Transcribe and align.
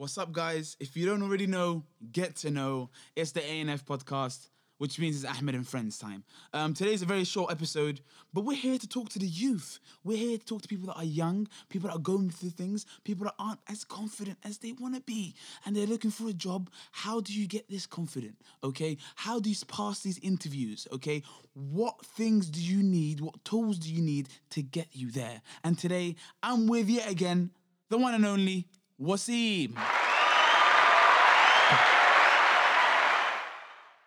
What's 0.00 0.16
up, 0.16 0.32
guys? 0.32 0.78
If 0.80 0.96
you 0.96 1.04
don't 1.04 1.22
already 1.22 1.46
know, 1.46 1.84
get 2.10 2.34
to 2.36 2.50
know. 2.50 2.88
It's 3.16 3.32
the 3.32 3.40
ANF 3.40 3.84
podcast, 3.84 4.48
which 4.78 4.98
means 4.98 5.22
it's 5.22 5.38
Ahmed 5.38 5.54
and 5.54 5.68
Friends 5.68 5.98
time. 5.98 6.24
Um, 6.54 6.72
today's 6.72 7.02
a 7.02 7.04
very 7.04 7.24
short 7.24 7.52
episode, 7.52 8.00
but 8.32 8.46
we're 8.46 8.56
here 8.56 8.78
to 8.78 8.88
talk 8.88 9.10
to 9.10 9.18
the 9.18 9.26
youth. 9.26 9.78
We're 10.02 10.16
here 10.16 10.38
to 10.38 10.44
talk 10.46 10.62
to 10.62 10.68
people 10.68 10.86
that 10.86 10.96
are 10.96 11.04
young, 11.04 11.48
people 11.68 11.90
that 11.90 11.96
are 11.96 12.00
going 12.00 12.30
through 12.30 12.48
things, 12.48 12.86
people 13.04 13.24
that 13.24 13.34
aren't 13.38 13.60
as 13.68 13.84
confident 13.84 14.38
as 14.42 14.56
they 14.56 14.72
want 14.72 14.94
to 14.94 15.02
be, 15.02 15.34
and 15.66 15.76
they're 15.76 15.84
looking 15.84 16.10
for 16.10 16.30
a 16.30 16.32
job. 16.32 16.70
How 16.92 17.20
do 17.20 17.34
you 17.34 17.46
get 17.46 17.68
this 17.68 17.84
confident? 17.84 18.36
Okay, 18.64 18.96
how 19.16 19.38
do 19.38 19.50
you 19.50 19.56
pass 19.68 20.00
these 20.00 20.18
interviews? 20.20 20.88
Okay, 20.94 21.22
what 21.52 22.02
things 22.06 22.48
do 22.48 22.62
you 22.62 22.82
need? 22.82 23.20
What 23.20 23.44
tools 23.44 23.78
do 23.78 23.92
you 23.92 24.00
need 24.00 24.30
to 24.52 24.62
get 24.62 24.86
you 24.92 25.10
there? 25.10 25.42
And 25.62 25.78
today, 25.78 26.16
I'm 26.42 26.68
with 26.68 26.88
yet 26.88 27.10
again 27.10 27.50
the 27.90 27.98
one 27.98 28.14
and 28.14 28.24
only 28.24 28.66
Waseem. 29.00 29.74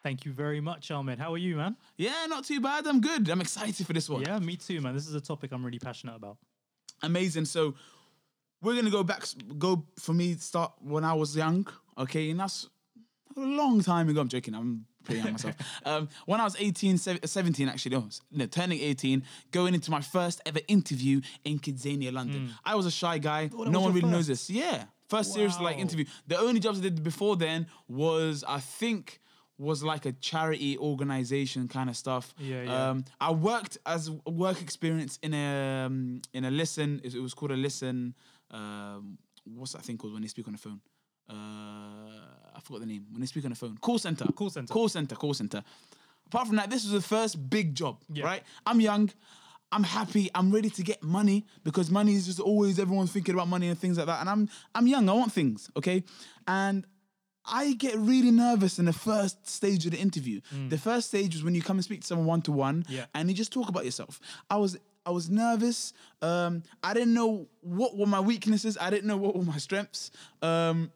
Thank 0.04 0.26
you 0.26 0.34
very 0.34 0.60
much, 0.60 0.92
Ahmed. 0.92 1.18
How 1.18 1.34
are 1.34 1.38
you, 1.38 1.56
man? 1.56 1.78
Yeah, 1.98 2.26
not 2.28 2.44
too 2.44 2.60
bad. 2.60 2.86
I'm 2.86 3.00
good. 3.00 3.30
I'm 3.30 3.40
excited 3.40 3.88
for 3.88 3.94
this 3.94 4.10
one. 4.10 4.22
Yeah, 4.22 4.38
me 4.40 4.58
too, 4.58 4.82
man. 4.82 4.94
This 4.94 5.08
is 5.08 5.16
a 5.16 5.22
topic 5.22 5.52
I'm 5.54 5.66
really 5.66 5.80
passionate 5.80 6.16
about. 6.16 6.38
Amazing. 7.02 7.46
So 7.46 7.74
we're 8.62 8.76
gonna 8.76 8.90
go 8.90 9.04
back. 9.04 9.24
Go 9.58 9.86
for 9.98 10.14
me. 10.14 10.36
Start 10.36 10.74
when 10.82 11.06
I 11.06 11.14
was 11.14 11.36
young. 11.36 11.66
Okay, 11.98 12.30
and 12.32 12.40
that's 12.40 12.68
a 13.38 13.40
long 13.40 13.82
time 13.82 14.10
ago. 14.10 14.22
I'm 14.22 14.28
joking. 14.28 14.56
I'm 14.56 14.86
pretty 15.04 15.22
young 15.22 15.34
myself. 15.34 15.56
um, 15.86 16.10
when 16.26 16.40
I 16.40 16.44
was 16.44 16.56
18, 16.60 16.98
17, 16.98 17.70
actually, 17.70 17.96
no, 17.96 18.10
no, 18.32 18.46
turning 18.46 18.80
18, 18.80 19.24
going 19.52 19.74
into 19.74 19.92
my 19.92 20.02
first 20.02 20.42
ever 20.46 20.60
interview 20.68 21.22
in 21.44 21.60
Kidzania, 21.60 22.12
London. 22.12 22.54
I 22.66 22.76
was 22.76 22.86
a 22.86 22.92
shy 22.92 23.18
guy. 23.18 23.50
Oh, 23.56 23.64
no 23.64 23.82
one 23.82 23.94
really 23.94 24.10
knows 24.10 24.28
this. 24.28 24.50
Yeah, 24.50 24.86
first 25.10 25.34
serious 25.34 25.60
like 25.60 25.78
interview. 25.78 26.06
The 26.28 26.38
only 26.38 26.60
jobs 26.60 26.80
I 26.80 26.84
did 26.84 27.04
before 27.04 27.36
then 27.36 27.68
was 27.88 28.44
I 28.48 28.60
think 28.60 29.20
was 29.58 29.84
like 29.84 30.06
a 30.06 30.12
charity 30.14 30.78
organization 30.78 31.68
kind 31.68 31.90
of 31.90 31.96
stuff. 31.96 32.34
Yeah, 32.40 32.64
yeah. 32.64 32.90
Um, 32.90 33.06
I 33.20 33.32
worked 33.32 33.78
as 33.86 34.10
a 34.26 34.32
work 34.32 34.62
experience 34.62 35.20
in 35.22 35.34
a 35.34 35.86
um, 35.86 36.22
in 36.34 36.46
a 36.46 36.52
listen. 36.52 37.02
It 37.04 37.16
was 37.16 37.34
called 37.34 37.52
a 37.52 37.58
listen. 37.58 38.16
Um, 38.52 39.18
what's 39.46 39.74
that 39.74 39.84
thing 39.84 39.98
called 39.98 40.14
when 40.14 40.22
they 40.22 40.28
speak 40.28 40.48
on 40.48 40.54
the 40.54 40.60
phone? 40.60 40.82
Uh, 41.30 42.33
forgot 42.64 42.82
the 42.82 42.88
name. 42.88 43.06
When 43.12 43.22
they 43.22 43.28
speak 43.28 43.46
on 43.46 43.52
the 43.52 43.56
phone, 43.56 43.78
call 43.80 44.00
center. 44.00 44.26
Call 44.26 44.50
center. 44.50 44.74
Call 44.74 44.90
center. 44.90 45.16
Call 45.16 45.34
center. 45.34 45.64
Apart 46.28 46.48
from 46.48 46.56
that, 46.56 46.70
this 46.70 46.84
was 46.84 46.94
the 46.94 47.02
first 47.02 47.50
big 47.50 47.76
job. 47.76 47.98
Yeah. 48.12 48.26
Right. 48.26 48.44
I'm 48.66 48.82
young. 48.82 49.12
I'm 49.72 49.84
happy. 49.84 50.30
I'm 50.36 50.52
ready 50.52 50.70
to 50.70 50.84
get 50.84 51.02
money 51.02 51.46
because 51.64 51.90
money 51.90 52.14
is 52.14 52.26
just 52.28 52.40
always 52.40 52.80
everyone's 52.80 53.12
thinking 53.12 53.34
about 53.34 53.48
money 53.48 53.68
and 53.70 53.78
things 53.78 53.98
like 53.98 54.08
that. 54.08 54.20
And 54.22 54.30
I'm 54.30 54.50
I'm 54.76 54.88
young. 54.88 55.10
I 55.10 55.14
want 55.14 55.32
things. 55.32 55.70
Okay. 55.76 56.04
And 56.48 56.86
I 57.46 57.74
get 57.74 57.96
really 57.98 58.32
nervous 58.32 58.80
in 58.80 58.86
the 58.86 58.94
first 58.94 59.48
stage 59.48 59.86
of 59.86 59.92
the 59.92 59.98
interview. 59.98 60.40
The 60.70 60.78
first 60.78 61.08
stage 61.10 61.34
was 61.36 61.44
when 61.44 61.56
you 61.56 61.62
come 61.62 61.76
and 61.78 61.84
speak 61.84 62.02
to 62.02 62.08
someone 62.08 62.26
one 62.28 62.42
to 62.44 62.52
one, 62.54 62.86
and 63.14 63.30
you 63.30 63.36
just 63.36 63.52
talk 63.52 63.68
about 63.68 63.84
yourself. 63.84 64.20
I 64.50 64.56
was 64.58 64.78
I 65.06 65.10
was 65.12 65.30
nervous. 65.30 65.92
Um, 66.22 66.64
I 66.82 66.94
didn't 66.94 67.14
know 67.14 67.48
what 67.60 67.98
were 67.98 68.06
my 68.06 68.22
weaknesses. 68.22 68.78
I 68.80 68.90
didn't 68.90 69.08
know 69.08 69.18
what 69.18 69.36
were 69.36 69.44
my 69.44 69.58
strengths. 69.58 70.12
Um, 70.42 70.92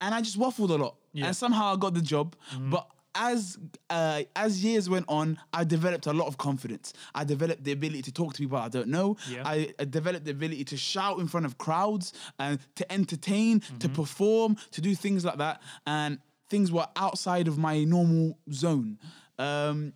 and 0.00 0.14
I 0.14 0.20
just 0.20 0.38
waffled 0.38 0.70
a 0.70 0.74
lot. 0.74 0.96
Yeah. 1.12 1.26
And 1.26 1.36
somehow 1.36 1.74
I 1.74 1.76
got 1.76 1.94
the 1.94 2.00
job. 2.02 2.36
But 2.58 2.86
as 3.14 3.58
uh, 3.90 4.22
as 4.36 4.62
years 4.62 4.88
went 4.88 5.06
on, 5.08 5.38
I 5.52 5.64
developed 5.64 6.06
a 6.06 6.12
lot 6.12 6.28
of 6.28 6.38
confidence. 6.38 6.92
I 7.14 7.24
developed 7.24 7.64
the 7.64 7.72
ability 7.72 8.02
to 8.02 8.12
talk 8.12 8.34
to 8.34 8.38
people 8.38 8.58
I 8.58 8.68
don't 8.68 8.88
know. 8.88 9.16
Yeah. 9.28 9.42
I, 9.44 9.74
I 9.78 9.84
developed 9.84 10.24
the 10.24 10.30
ability 10.30 10.64
to 10.64 10.76
shout 10.76 11.18
in 11.18 11.26
front 11.26 11.46
of 11.46 11.58
crowds 11.58 12.12
and 12.38 12.58
to 12.76 12.90
entertain, 12.92 13.60
to 13.80 13.88
perform, 13.88 14.56
to 14.72 14.80
do 14.80 14.94
things 14.94 15.24
like 15.24 15.38
that. 15.38 15.60
And 15.86 16.18
things 16.48 16.70
were 16.70 16.86
outside 16.96 17.48
of 17.48 17.58
my 17.58 17.84
normal 17.84 18.38
zone. 18.52 18.98
Um, 19.38 19.92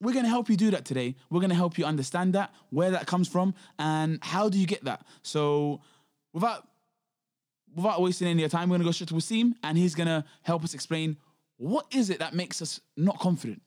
we're 0.00 0.12
going 0.12 0.24
to 0.24 0.30
help 0.30 0.48
you 0.48 0.56
do 0.56 0.70
that 0.70 0.84
today. 0.84 1.16
We're 1.30 1.40
going 1.40 1.50
to 1.50 1.56
help 1.56 1.76
you 1.76 1.84
understand 1.84 2.34
that, 2.34 2.54
where 2.70 2.92
that 2.92 3.06
comes 3.06 3.26
from, 3.26 3.54
and 3.78 4.22
how 4.22 4.48
do 4.48 4.58
you 4.58 4.66
get 4.66 4.84
that. 4.84 5.04
So, 5.22 5.80
without 6.32 6.67
without 7.74 8.00
wasting 8.00 8.28
any 8.28 8.34
of 8.34 8.40
your 8.40 8.48
time, 8.48 8.68
we're 8.68 8.74
going 8.74 8.82
to 8.82 8.86
go 8.86 8.92
straight 8.92 9.08
to 9.08 9.14
Waseem, 9.14 9.54
and 9.62 9.76
he's 9.78 9.94
going 9.94 10.08
to 10.08 10.24
help 10.42 10.64
us 10.64 10.74
explain 10.74 11.16
what 11.56 11.86
is 11.92 12.10
it 12.10 12.18
that 12.20 12.34
makes 12.34 12.62
us 12.62 12.80
not 12.96 13.18
confident. 13.18 13.62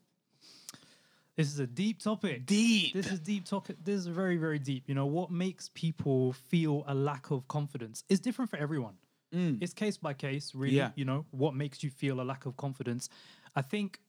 This 1.37 1.47
is 1.47 1.59
a 1.59 1.67
deep 1.67 2.01
topic. 2.01 2.45
Deep. 2.45 2.93
This 2.93 3.11
is 3.11 3.19
deep 3.19 3.45
topic. 3.45 3.77
This 3.83 3.95
is 3.95 4.07
very, 4.07 4.37
very 4.37 4.59
deep. 4.59 4.83
You 4.87 4.95
know, 4.95 5.05
what 5.05 5.31
makes 5.31 5.69
people 5.73 6.33
feel 6.33 6.83
a 6.87 6.93
lack 6.93 7.31
of 7.31 7.47
confidence 7.47 8.03
is 8.09 8.19
different 8.19 8.51
for 8.51 8.57
everyone. 8.57 8.95
It's 9.33 9.73
case 9.73 9.95
by 9.95 10.13
case, 10.13 10.53
really. 10.53 10.73
Mm. 10.73 10.77
Yeah. 10.77 10.89
You 10.95 11.05
know, 11.05 11.25
what 11.31 11.55
makes 11.55 11.83
you 11.83 11.89
feel 11.89 12.19
a 12.19 12.23
lack 12.23 12.45
of 12.45 12.57
confidence. 12.57 13.07
I 13.55 13.61
think 13.61 13.99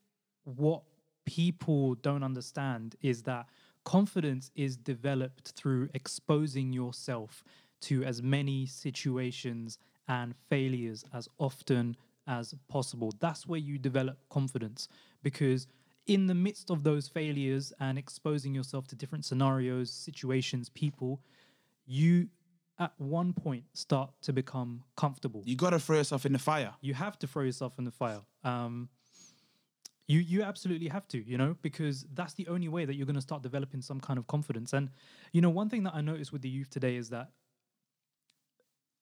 what 0.43 0.83
people 1.25 1.95
don't 1.95 2.25
understand 2.25 2.97
is 3.03 3.23
that 3.23 3.47
confidence 3.85 4.51
is 4.57 4.77
developed 4.77 5.53
through 5.53 5.91
exposing 5.95 6.73
yourself 6.73 7.45
to 7.83 8.05
as 8.05 8.23
many 8.23 8.67
situations 8.67 9.79
and 10.09 10.35
failures 10.49 11.05
as 11.15 11.29
often 11.39 11.97
as 12.27 12.55
possible. 12.69 13.13
That's 13.21 13.47
where 13.47 13.59
you 13.59 13.79
develop 13.79 14.19
confidence 14.31 14.89
because 15.23 15.67
in 16.07 16.27
the 16.27 16.35
midst 16.35 16.71
of 16.71 16.83
those 16.83 17.09
failures 17.09 17.73
and 17.81 17.99
exposing 17.99 18.55
yourself 18.55 18.89
to 18.89 18.97
different 18.97 19.25
scenarios, 19.25 19.91
situations, 19.91 20.69
people, 20.69 21.21
you 21.87 22.29
at 22.79 22.93
one 22.99 23.33
point 23.33 23.65
start 23.75 24.11
to 24.23 24.33
become 24.33 24.83
comfortable 24.97 25.43
You 25.45 25.57
got 25.57 25.71
to 25.71 25.79
throw 25.79 25.99
yourself 25.99 26.27
in 26.27 26.33
the 26.33 26.39
fire. 26.39 26.75
you 26.81 26.95
have 26.95 27.19
to 27.21 27.27
throw 27.27 27.43
yourself 27.43 27.79
in 27.79 27.85
the 27.85 27.91
fire. 27.91 28.21
Um, 28.45 28.89
you 30.09 30.19
you 30.19 30.43
absolutely 30.43 30.89
have 30.89 31.07
to, 31.09 31.19
you 31.23 31.39
know, 31.39 31.57
because 31.63 32.07
that's 32.15 32.35
the 32.35 32.49
only 32.49 32.69
way 32.69 32.85
that 32.85 32.95
you're 32.95 33.07
going 33.07 33.15
to 33.15 33.23
start 33.23 33.43
developing 33.43 33.81
some 33.83 34.01
kind 34.01 34.19
of 34.19 34.27
confidence. 34.27 34.73
And 34.73 34.91
you 35.33 35.41
know, 35.41 35.51
one 35.51 35.69
thing 35.69 35.85
that 35.85 35.95
I 35.95 36.01
noticed 36.01 36.33
with 36.33 36.43
the 36.43 36.49
youth 36.49 36.71
today 36.71 36.97
is 36.97 37.11
that 37.11 37.31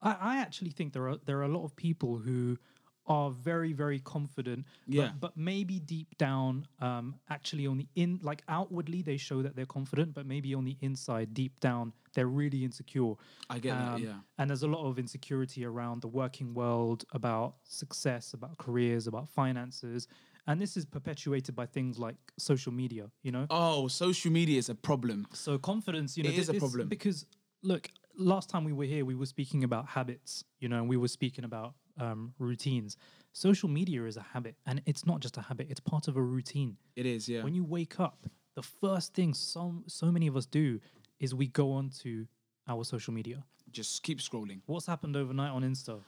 I, 0.02 0.16
I 0.20 0.36
actually 0.38 0.70
think 0.70 0.92
there 0.92 1.08
are 1.08 1.16
there 1.26 1.38
are 1.38 1.44
a 1.44 1.48
lot 1.48 1.64
of 1.64 1.74
people 1.76 2.18
who 2.18 2.58
are 3.06 3.30
very 3.30 3.72
very 3.72 3.98
confident, 3.98 4.66
Yeah. 4.86 5.10
but, 5.12 5.20
but 5.20 5.36
maybe 5.36 5.80
deep 5.80 6.16
down, 6.18 6.66
um, 6.80 7.16
actually 7.28 7.66
on 7.66 7.78
the 7.78 7.88
in 7.96 8.20
like 8.22 8.42
outwardly 8.48 9.02
they 9.02 9.16
show 9.16 9.42
that 9.42 9.56
they're 9.56 9.66
confident, 9.66 10.14
but 10.14 10.26
maybe 10.26 10.54
on 10.54 10.64
the 10.64 10.76
inside, 10.80 11.34
deep 11.34 11.58
down, 11.60 11.92
they're 12.14 12.28
really 12.28 12.62
insecure. 12.64 13.14
I 13.48 13.58
get 13.58 13.76
that, 13.78 14.00
yeah. 14.00 14.20
And 14.38 14.48
there's 14.50 14.62
a 14.62 14.68
lot 14.68 14.86
of 14.88 14.98
insecurity 14.98 15.64
around 15.64 16.02
the 16.02 16.08
working 16.08 16.54
world, 16.54 17.04
about 17.12 17.56
success, 17.64 18.32
about 18.32 18.58
careers, 18.58 19.06
about 19.06 19.28
finances. 19.28 20.06
And 20.46 20.60
this 20.60 20.76
is 20.76 20.84
perpetuated 20.84 21.54
by 21.54 21.66
things 21.66 21.98
like 21.98 22.16
social 22.38 22.72
media, 22.72 23.10
you 23.22 23.32
know? 23.32 23.46
Oh, 23.50 23.88
social 23.88 24.30
media 24.30 24.58
is 24.58 24.68
a 24.68 24.74
problem. 24.74 25.26
So 25.32 25.58
confidence, 25.58 26.16
you 26.16 26.24
know, 26.24 26.30
is 26.30 26.48
a 26.48 26.54
problem. 26.54 26.88
because 26.88 27.26
look, 27.62 27.90
last 28.16 28.48
time 28.50 28.64
we 28.64 28.72
were 28.72 28.84
here, 28.84 29.04
we 29.04 29.14
were 29.14 29.26
speaking 29.26 29.64
about 29.64 29.86
habits, 29.88 30.44
you 30.58 30.68
know, 30.68 30.76
and 30.76 30.88
we 30.88 30.96
were 30.96 31.08
speaking 31.08 31.44
about 31.44 31.74
um, 31.98 32.34
routines. 32.38 32.96
Social 33.32 33.68
media 33.68 34.04
is 34.04 34.16
a 34.16 34.22
habit, 34.22 34.56
and 34.66 34.82
it's 34.86 35.06
not 35.06 35.20
just 35.20 35.36
a 35.36 35.40
habit; 35.42 35.68
it's 35.70 35.80
part 35.80 36.08
of 36.08 36.16
a 36.16 36.22
routine. 36.22 36.76
It 36.96 37.06
is, 37.06 37.28
yeah. 37.28 37.42
When 37.42 37.54
you 37.54 37.64
wake 37.64 38.00
up, 38.00 38.26
the 38.54 38.62
first 38.62 39.14
thing 39.14 39.34
so 39.34 39.82
so 39.86 40.10
many 40.10 40.26
of 40.26 40.36
us 40.36 40.46
do 40.46 40.80
is 41.18 41.34
we 41.34 41.46
go 41.46 41.72
on 41.72 41.90
to 42.02 42.26
our 42.66 42.84
social 42.84 43.12
media. 43.12 43.44
Just 43.70 44.02
keep 44.02 44.18
scrolling. 44.18 44.60
What's 44.66 44.86
happened 44.86 45.16
overnight 45.16 45.52
on 45.52 45.62
Insta? 45.62 46.00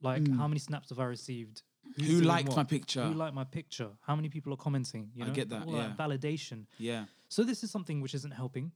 Like, 0.00 0.28
how 0.36 0.48
many 0.48 0.58
snaps 0.58 0.90
have 0.90 0.98
I 0.98 1.04
received? 1.04 1.62
Who's. 1.96 2.06
Who 2.06 2.12
doing 2.14 2.24
liked 2.24 2.56
my 2.56 2.64
picture? 2.64 3.04
Who 3.04 3.14
liked 3.14 3.34
my 3.34 3.44
picture? 3.44 3.90
How 4.00 4.16
many 4.16 4.28
people 4.28 4.52
are 4.52 4.56
commenting? 4.56 5.10
You 5.14 5.24
I 5.24 5.28
get 5.30 5.48
that, 5.50 5.66
All 5.66 5.74
yeah. 5.74 5.92
validation. 5.98 6.66
Yeah. 6.78 7.04
So 7.28 7.42
this 7.44 7.62
is 7.62 7.70
something 7.70 8.00
which 8.00 8.14
isn't 8.14 8.32
helping 8.32 8.72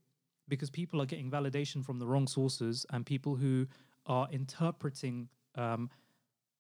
because 0.49 0.71
people 0.71 1.01
are 1.03 1.07
getting 1.07 1.31
validation 1.31 1.85
from 1.85 1.99
the 1.99 2.07
wrong 2.07 2.27
sources 2.27 2.87
and 2.91 3.05
people 3.05 3.37
who 3.37 3.67
are 4.07 4.29
interpreting 4.33 5.29
um, 5.55 5.91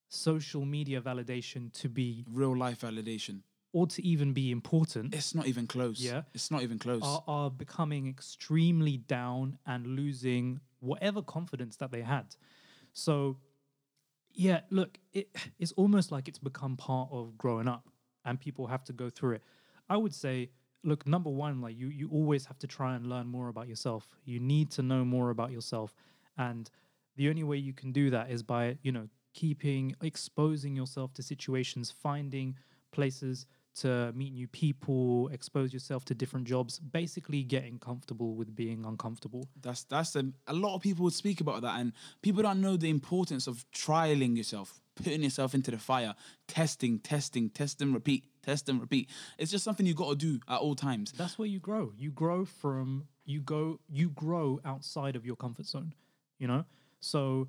social 0.08 0.64
media 0.64 1.00
validation 1.00 1.72
to 1.72 1.88
be 1.88 2.24
Real 2.30 2.56
life 2.56 2.80
validation. 2.80 3.40
or 3.72 3.86
to 3.86 4.04
even 4.04 4.32
be 4.32 4.50
important 4.50 5.14
It's 5.14 5.34
not 5.34 5.46
even 5.46 5.66
close. 5.66 6.00
Yeah. 6.00 6.22
It's 6.34 6.50
not 6.50 6.62
even 6.62 6.78
close. 6.78 7.02
are, 7.02 7.22
are 7.26 7.50
becoming 7.50 8.08
extremely 8.08 8.96
down 8.98 9.58
and 9.66 9.86
losing 9.86 10.60
whatever 10.80 11.22
confidence 11.22 11.76
that 11.76 11.90
they 11.90 12.02
had. 12.02 12.36
So, 12.92 13.38
yeah, 14.32 14.60
look, 14.70 14.98
it, 15.12 15.28
it's 15.58 15.72
almost 15.72 16.12
like 16.12 16.28
it's 16.28 16.38
become 16.38 16.76
part 16.76 17.08
of 17.12 17.36
growing 17.36 17.68
up 17.68 17.88
and 18.24 18.38
people 18.40 18.66
have 18.68 18.84
to 18.84 18.92
go 18.92 19.10
through 19.10 19.36
it. 19.36 19.42
I 19.88 19.96
would 19.96 20.14
say, 20.14 20.50
look, 20.84 21.06
number 21.06 21.30
one, 21.30 21.60
like 21.60 21.76
you, 21.76 21.88
you 21.88 22.08
always 22.12 22.46
have 22.46 22.58
to 22.60 22.66
try 22.66 22.94
and 22.94 23.06
learn 23.06 23.26
more 23.26 23.48
about 23.48 23.68
yourself. 23.68 24.08
You 24.24 24.40
need 24.40 24.70
to 24.72 24.82
know 24.82 25.04
more 25.04 25.30
about 25.30 25.50
yourself. 25.50 25.94
And 26.36 26.70
the 27.16 27.28
only 27.28 27.44
way 27.44 27.56
you 27.56 27.72
can 27.72 27.92
do 27.92 28.10
that 28.10 28.30
is 28.30 28.42
by, 28.42 28.78
you 28.82 28.92
know, 28.92 29.08
keeping, 29.34 29.94
exposing 30.02 30.74
yourself 30.74 31.12
to 31.14 31.22
situations, 31.22 31.90
finding 31.90 32.56
places 32.92 33.46
to 33.76 34.12
meet 34.14 34.32
new 34.32 34.48
people, 34.48 35.28
expose 35.28 35.72
yourself 35.72 36.04
to 36.06 36.14
different 36.14 36.46
jobs, 36.46 36.78
basically 36.78 37.42
getting 37.44 37.78
comfortable 37.78 38.34
with 38.34 38.54
being 38.54 38.84
uncomfortable. 38.84 39.48
That's 39.60 39.84
that's 39.84 40.16
a, 40.16 40.24
a 40.48 40.52
lot 40.52 40.74
of 40.74 40.82
people 40.82 41.04
would 41.04 41.12
speak 41.12 41.40
about 41.40 41.62
that, 41.62 41.78
and 41.78 41.92
people 42.22 42.42
don't 42.42 42.60
know 42.60 42.76
the 42.76 42.90
importance 42.90 43.46
of 43.46 43.64
trialing 43.72 44.36
yourself, 44.36 44.80
putting 45.02 45.22
yourself 45.22 45.54
into 45.54 45.70
the 45.70 45.78
fire, 45.78 46.14
testing, 46.46 46.98
testing, 46.98 47.50
test 47.50 47.80
and 47.80 47.94
repeat, 47.94 48.24
test 48.42 48.68
and 48.68 48.80
repeat. 48.80 49.08
It's 49.38 49.50
just 49.50 49.64
something 49.64 49.86
you 49.86 49.94
got 49.94 50.10
to 50.10 50.16
do 50.16 50.40
at 50.48 50.58
all 50.58 50.74
times. 50.74 51.12
That's 51.12 51.38
where 51.38 51.48
you 51.48 51.60
grow. 51.60 51.92
You 51.96 52.10
grow 52.10 52.44
from 52.44 53.06
you 53.24 53.40
go 53.42 53.78
you 53.88 54.08
grow 54.10 54.60
outside 54.64 55.14
of 55.14 55.26
your 55.26 55.36
comfort 55.36 55.66
zone, 55.66 55.94
you 56.38 56.48
know? 56.48 56.64
So 57.00 57.48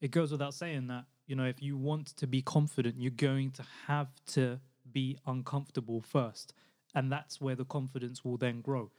it 0.00 0.10
goes 0.10 0.32
without 0.32 0.54
saying 0.54 0.88
that, 0.88 1.04
you 1.26 1.36
know, 1.36 1.44
if 1.44 1.62
you 1.62 1.76
want 1.76 2.08
to 2.16 2.26
be 2.26 2.42
confident, 2.42 2.96
you're 2.98 3.10
going 3.10 3.52
to 3.52 3.64
have 3.86 4.08
to 4.32 4.60
be 4.90 5.18
uncomfortable 5.26 6.00
first. 6.00 6.52
And 6.94 7.12
that's 7.12 7.40
where 7.40 7.54
the 7.54 7.64
confidence 7.64 8.24
will 8.24 8.36
then 8.36 8.60
grow. 8.60 8.90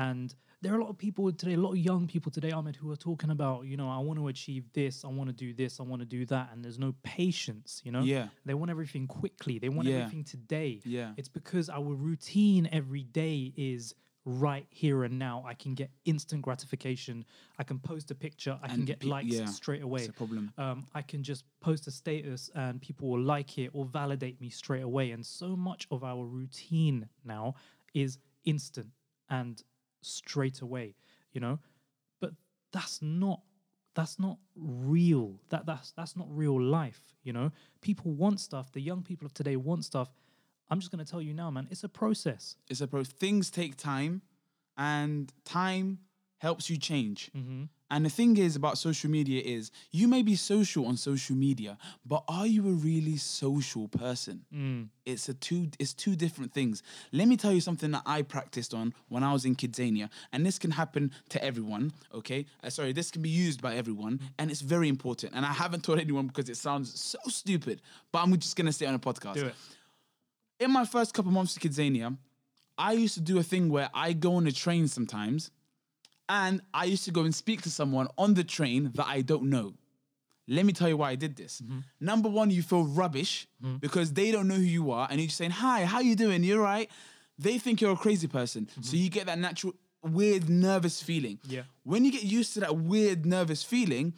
And 0.00 0.34
there 0.62 0.72
are 0.74 0.78
a 0.78 0.82
lot 0.82 0.90
of 0.90 0.96
people 0.98 1.30
today, 1.30 1.52
a 1.54 1.58
lot 1.58 1.72
of 1.72 1.78
young 1.78 2.06
people 2.06 2.32
today, 2.32 2.52
Ahmed, 2.52 2.74
who 2.76 2.90
are 2.90 2.96
talking 2.96 3.30
about, 3.30 3.66
you 3.66 3.76
know, 3.76 3.88
I 3.88 3.98
want 3.98 4.18
to 4.18 4.28
achieve 4.28 4.64
this, 4.72 5.04
I 5.04 5.08
want 5.08 5.28
to 5.28 5.34
do 5.34 5.52
this, 5.52 5.78
I 5.78 5.82
want 5.82 6.00
to 6.00 6.06
do 6.06 6.24
that. 6.26 6.50
And 6.52 6.64
there's 6.64 6.78
no 6.78 6.94
patience, 7.02 7.82
you 7.84 7.92
know? 7.92 8.00
Yeah. 8.02 8.28
They 8.46 8.54
want 8.54 8.70
everything 8.70 9.06
quickly, 9.06 9.58
they 9.58 9.68
want 9.68 9.88
Yeah. 9.88 9.96
everything 9.98 10.24
today. 10.24 10.80
Yeah. 10.84 11.12
It's 11.18 11.28
because 11.28 11.68
our 11.68 11.92
routine 11.94 12.66
every 12.72 13.04
day 13.04 13.52
is 13.56 13.94
right 14.24 14.66
here 14.70 15.04
and 15.04 15.18
now. 15.18 15.42
I 15.46 15.54
can 15.54 15.74
get 15.74 15.90
instant 16.04 16.42
gratification. 16.42 17.24
I 17.58 17.64
can 17.64 17.78
post 17.78 18.10
a 18.10 18.14
picture, 18.14 18.58
I 18.62 18.68
can 18.68 18.84
get 18.84 19.00
pe- 19.00 19.08
likes 19.08 19.34
yeah, 19.34 19.46
straight 19.46 19.82
away. 19.82 20.00
It's 20.00 20.10
a 20.10 20.12
problem. 20.12 20.52
Um, 20.56 20.86
I 20.94 21.02
can 21.02 21.22
just 21.22 21.44
post 21.60 21.86
a 21.88 21.90
status 21.90 22.50
and 22.54 22.80
people 22.80 23.08
will 23.08 23.20
like 23.20 23.58
it 23.58 23.70
or 23.74 23.84
validate 23.84 24.40
me 24.40 24.48
straight 24.50 24.82
away. 24.82 25.10
And 25.12 25.24
so 25.24 25.56
much 25.56 25.86
of 25.90 26.04
our 26.04 26.24
routine 26.24 27.08
now 27.24 27.54
is 27.94 28.18
instant 28.44 28.88
and 29.30 29.62
straight 30.02 30.60
away, 30.60 30.94
you 31.32 31.40
know? 31.40 31.58
But 32.20 32.32
that's 32.72 33.00
not 33.02 33.40
that's 33.94 34.18
not 34.18 34.38
real. 34.56 35.34
That 35.48 35.66
that's 35.66 35.92
that's 35.92 36.16
not 36.16 36.26
real 36.30 36.60
life, 36.60 37.14
you 37.22 37.32
know? 37.32 37.50
People 37.80 38.12
want 38.12 38.40
stuff. 38.40 38.72
The 38.72 38.80
young 38.80 39.02
people 39.02 39.26
of 39.26 39.34
today 39.34 39.56
want 39.56 39.84
stuff. 39.84 40.08
I'm 40.70 40.78
just 40.78 40.90
gonna 40.90 41.04
tell 41.04 41.20
you 41.20 41.34
now, 41.34 41.50
man, 41.50 41.66
it's 41.70 41.84
a 41.84 41.88
process. 41.88 42.56
It's 42.68 42.80
a 42.80 42.86
process. 42.86 43.12
Things 43.12 43.50
take 43.50 43.76
time, 43.76 44.22
and 44.76 45.32
time 45.44 45.98
helps 46.38 46.70
you 46.70 46.76
change. 46.76 47.30
Mm-hmm. 47.36 47.64
And 47.90 48.04
the 48.04 48.10
thing 48.10 48.36
is 48.36 48.54
about 48.54 48.78
social 48.78 49.10
media 49.10 49.42
is 49.44 49.72
you 49.90 50.06
may 50.06 50.22
be 50.22 50.36
social 50.36 50.86
on 50.86 50.96
social 50.96 51.34
media, 51.34 51.76
but 52.06 52.22
are 52.28 52.46
you 52.46 52.68
a 52.68 52.72
really 52.72 53.16
social 53.16 53.88
person? 53.88 54.44
Mm. 54.54 54.88
It's 55.04 55.28
a 55.28 55.34
two 55.34 55.68
it's 55.80 55.92
two 55.92 56.14
different 56.14 56.54
things. 56.54 56.84
Let 57.10 57.26
me 57.26 57.36
tell 57.36 57.52
you 57.52 57.60
something 57.60 57.90
that 57.90 58.02
I 58.06 58.22
practiced 58.22 58.74
on 58.74 58.94
when 59.08 59.24
I 59.24 59.32
was 59.32 59.44
in 59.44 59.56
Kidzania, 59.56 60.08
and 60.32 60.46
this 60.46 60.58
can 60.58 60.70
happen 60.70 61.10
to 61.30 61.42
everyone. 61.44 61.92
Okay, 62.14 62.46
uh, 62.62 62.70
sorry, 62.70 62.92
this 62.92 63.10
can 63.10 63.22
be 63.22 63.28
used 63.28 63.60
by 63.60 63.74
everyone, 63.74 64.20
and 64.38 64.50
it's 64.50 64.60
very 64.60 64.88
important. 64.88 65.34
And 65.34 65.44
I 65.44 65.52
haven't 65.52 65.82
told 65.82 65.98
anyone 65.98 66.28
because 66.28 66.48
it 66.48 66.56
sounds 66.56 66.98
so 67.00 67.18
stupid, 67.26 67.82
but 68.12 68.20
I'm 68.22 68.38
just 68.38 68.54
gonna 68.54 68.72
say 68.72 68.86
it 68.86 68.88
on 68.88 68.94
a 68.94 69.00
podcast 69.00 69.34
Do 69.34 69.46
it. 69.46 69.54
in 70.60 70.70
my 70.70 70.84
first 70.84 71.12
couple 71.12 71.32
months 71.32 71.56
of 71.56 71.62
Kidzania, 71.62 72.16
I 72.78 72.92
used 72.92 73.14
to 73.14 73.20
do 73.20 73.38
a 73.38 73.42
thing 73.42 73.68
where 73.68 73.90
I 73.92 74.12
go 74.12 74.36
on 74.36 74.46
a 74.46 74.52
train 74.52 74.86
sometimes 74.86 75.50
and 76.30 76.62
I 76.72 76.84
used 76.84 77.04
to 77.06 77.10
go 77.10 77.22
and 77.22 77.34
speak 77.34 77.62
to 77.62 77.70
someone 77.70 78.06
on 78.16 78.34
the 78.34 78.44
train 78.44 78.92
that 78.94 79.06
I 79.06 79.20
don't 79.20 79.50
know. 79.50 79.74
Let 80.46 80.64
me 80.64 80.72
tell 80.72 80.88
you 80.88 80.96
why 80.96 81.10
I 81.10 81.16
did 81.16 81.36
this. 81.36 81.60
Mm-hmm. 81.60 81.80
Number 82.00 82.28
one, 82.28 82.50
you 82.50 82.62
feel 82.62 82.84
rubbish 82.84 83.48
mm-hmm. 83.62 83.76
because 83.76 84.12
they 84.12 84.30
don't 84.30 84.46
know 84.46 84.54
who 84.54 84.62
you 84.62 84.92
are 84.92 85.08
and 85.10 85.20
you're 85.20 85.26
just 85.26 85.38
saying, 85.38 85.50
Hi, 85.50 85.84
how 85.84 85.98
you 86.00 86.14
doing? 86.14 86.44
You're 86.44 86.62
right. 86.62 86.88
They 87.36 87.58
think 87.58 87.80
you're 87.80 87.92
a 87.92 87.96
crazy 87.96 88.28
person. 88.28 88.68
So 88.68 88.80
mm-hmm. 88.80 88.96
you 88.96 89.10
get 89.10 89.26
that 89.26 89.38
natural 89.38 89.74
weird 90.02 90.48
nervous 90.48 91.02
feeling. 91.02 91.40
Yeah. 91.48 91.62
When 91.82 92.04
you 92.04 92.12
get 92.12 92.22
used 92.22 92.54
to 92.54 92.60
that 92.60 92.76
weird 92.76 93.26
nervous 93.26 93.64
feeling, 93.64 94.14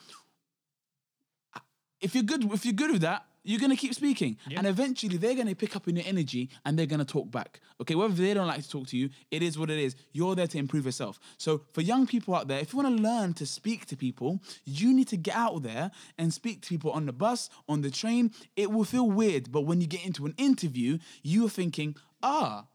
if 2.00 2.15
you're 2.15 2.25
good 2.25 2.53
if 2.53 2.67
you're 2.67 2.75
good 2.75 2.93
with 2.93 3.03
that 3.03 3.25
you're 3.44 3.61
gonna 3.61 3.77
keep 3.77 3.94
speaking 3.94 4.37
and 4.56 4.67
eventually 4.67 5.17
they're 5.17 5.35
gonna 5.35 5.55
pick 5.55 5.75
up 5.77 5.89
on 5.89 5.97
your 5.97 6.05
energy 6.06 6.50
and 6.65 6.79
they're 6.79 6.87
gonna 6.87 7.05
talk 7.05 7.31
back 7.31 7.61
okay 7.81 7.94
whether 7.94 8.15
they 8.15 8.35
don't 8.35 8.47
like 8.47 8.62
to 8.62 8.69
talk 8.69 8.87
to 8.87 8.97
you 8.97 9.09
it 9.31 9.43
is 9.43 9.59
what 9.59 9.71
it 9.71 9.79
is 9.79 9.97
you're 10.12 10.35
there 10.35 10.47
to 10.47 10.59
improve 10.59 10.85
yourself 10.85 11.19
so 11.39 11.62
for 11.73 11.81
young 11.81 12.06
people 12.06 12.35
out 12.35 12.49
there 12.49 12.59
if 12.61 12.73
you 12.73 12.79
want 12.79 12.97
to 12.97 13.03
learn 13.03 13.33
to 13.33 13.47
speak 13.47 13.87
to 13.87 13.97
people 13.97 14.41
you 14.65 14.93
need 14.93 15.09
to 15.09 15.17
get 15.17 15.37
out 15.37 15.62
there 15.62 15.91
and 16.19 16.33
speak 16.33 16.62
to 16.62 16.69
people 16.69 16.91
on 16.91 17.06
the 17.06 17.12
bus 17.12 17.50
on 17.69 17.83
the 17.83 17.91
train 17.91 18.31
it 18.56 18.71
will 18.71 18.85
feel 18.85 19.11
weird 19.11 19.50
but 19.50 19.62
when 19.62 19.81
you 19.81 19.87
get 19.87 20.05
into 20.05 20.27
an 20.27 20.35
interview 20.39 20.99
you're 21.23 21.49
thinking 21.49 21.97
ah 22.23 22.67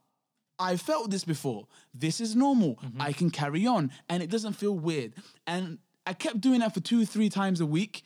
I 0.58 0.76
felt 0.76 1.10
this 1.10 1.24
before. 1.24 1.68
This 1.94 2.20
is 2.20 2.34
normal. 2.34 2.80
I 2.98 3.12
can 3.12 3.30
carry 3.30 3.66
on. 3.66 3.92
And 4.08 4.22
it 4.22 4.28
doesn't 4.28 4.54
feel 4.54 4.76
weird. 4.76 5.12
And 5.46 5.78
I 6.04 6.14
kept 6.14 6.40
doing 6.40 6.60
that 6.60 6.74
for 6.74 6.80
two, 6.80 7.04
three 7.04 7.28
times 7.28 7.60
a 7.60 7.66
week. 7.66 8.02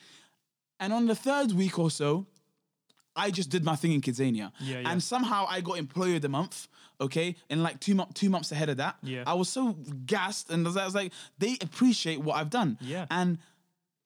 And 0.79 0.93
on 0.93 1.07
the 1.07 1.15
third 1.15 1.53
week 1.53 1.79
or 1.79 1.91
so, 1.91 2.27
I 3.15 3.31
just 3.31 3.51
did 3.51 3.65
my 3.65 3.77
thing 3.77 3.93
in 3.93 4.01
Kidzania. 4.01 4.53
Yeah, 4.61 4.81
yeah. 4.81 4.91
And 4.91 5.03
somehow 5.03 5.47
I 5.49 5.61
got 5.61 5.79
employee 5.79 6.17
of 6.17 6.23
the 6.23 6.29
month, 6.29 6.69
okay? 7.01 7.37
And 7.51 7.63
like 7.63 7.79
two, 7.81 7.95
mo- 7.95 8.09
two 8.15 8.31
months 8.31 8.53
ahead 8.53 8.69
of 8.69 8.79
that. 8.79 8.97
Yeah. 9.03 9.25
I 9.27 9.35
was 9.35 9.49
so 9.49 9.77
gassed 10.07 10.51
and 10.51 10.67
I 10.67 10.69
was, 10.69 10.77
I 10.77 10.85
was 10.85 10.95
like, 10.95 11.13
they 11.39 11.57
appreciate 11.61 12.21
what 12.21 12.37
I've 12.37 12.51
done. 12.51 12.79
Yeah. 12.81 13.07
And 13.11 13.39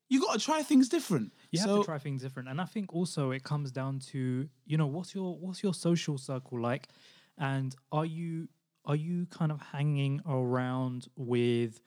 you 0.08 0.20
got 0.20 0.38
to 0.38 0.44
try 0.44 0.62
things 0.62 0.88
different. 0.88 1.32
You 1.50 1.58
so, 1.58 1.68
have 1.68 1.78
to 1.80 1.84
try 1.84 1.98
things 1.98 2.22
different, 2.22 2.48
and 2.48 2.60
I 2.60 2.64
think 2.64 2.92
also 2.94 3.30
it 3.32 3.42
comes 3.42 3.72
down 3.72 3.98
to 4.10 4.48
you 4.64 4.76
know 4.76 4.86
what's 4.86 5.14
your 5.14 5.36
what's 5.36 5.62
your 5.62 5.74
social 5.74 6.16
circle 6.16 6.60
like, 6.60 6.88
and 7.38 7.74
are 7.90 8.04
you 8.04 8.48
are 8.84 8.94
you 8.94 9.26
kind 9.26 9.50
of 9.50 9.60
hanging 9.60 10.20
around 10.28 11.08
with, 11.16 11.80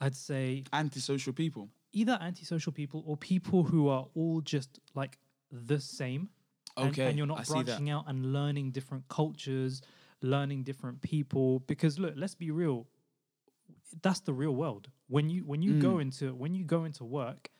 I'd 0.00 0.14
say 0.14 0.62
antisocial 0.72 1.32
people. 1.32 1.70
either 1.92 2.18
antisocial 2.20 2.72
people 2.72 3.02
or 3.06 3.16
people 3.16 3.64
who 3.64 3.88
are 3.88 4.06
all 4.14 4.40
just 4.40 4.78
like 4.94 5.18
the 5.50 5.80
same. 5.80 6.30
and- 6.76 6.90
Okay, 6.90 7.08
and, 7.08 7.18
you're 7.18 7.26
not 7.26 7.38
that. 7.38 7.48
branching 7.48 7.90
out 7.90 8.04
and 8.06 8.32
learning 8.32 8.70
different 8.70 9.08
cultures, 9.08 9.82
learning 10.22 10.62
different 10.62 11.00
people. 11.02 11.58
Because 11.60 11.98
look, 11.98 12.14
let's 12.16 12.36
be 12.36 12.50
real, 12.52 12.86
that's 14.02 14.20
the 14.20 14.32
real 14.32 14.54
world. 14.54 14.88
When 15.08 15.28
you 15.30 15.44
when 15.44 15.62
you 15.62 15.74
Mm. 15.74 15.80
go 15.80 15.98
into 15.98 16.34
when 16.34 16.54
you 16.54 16.64
go 16.64 16.84
into 16.84 17.04
work, 17.04 17.50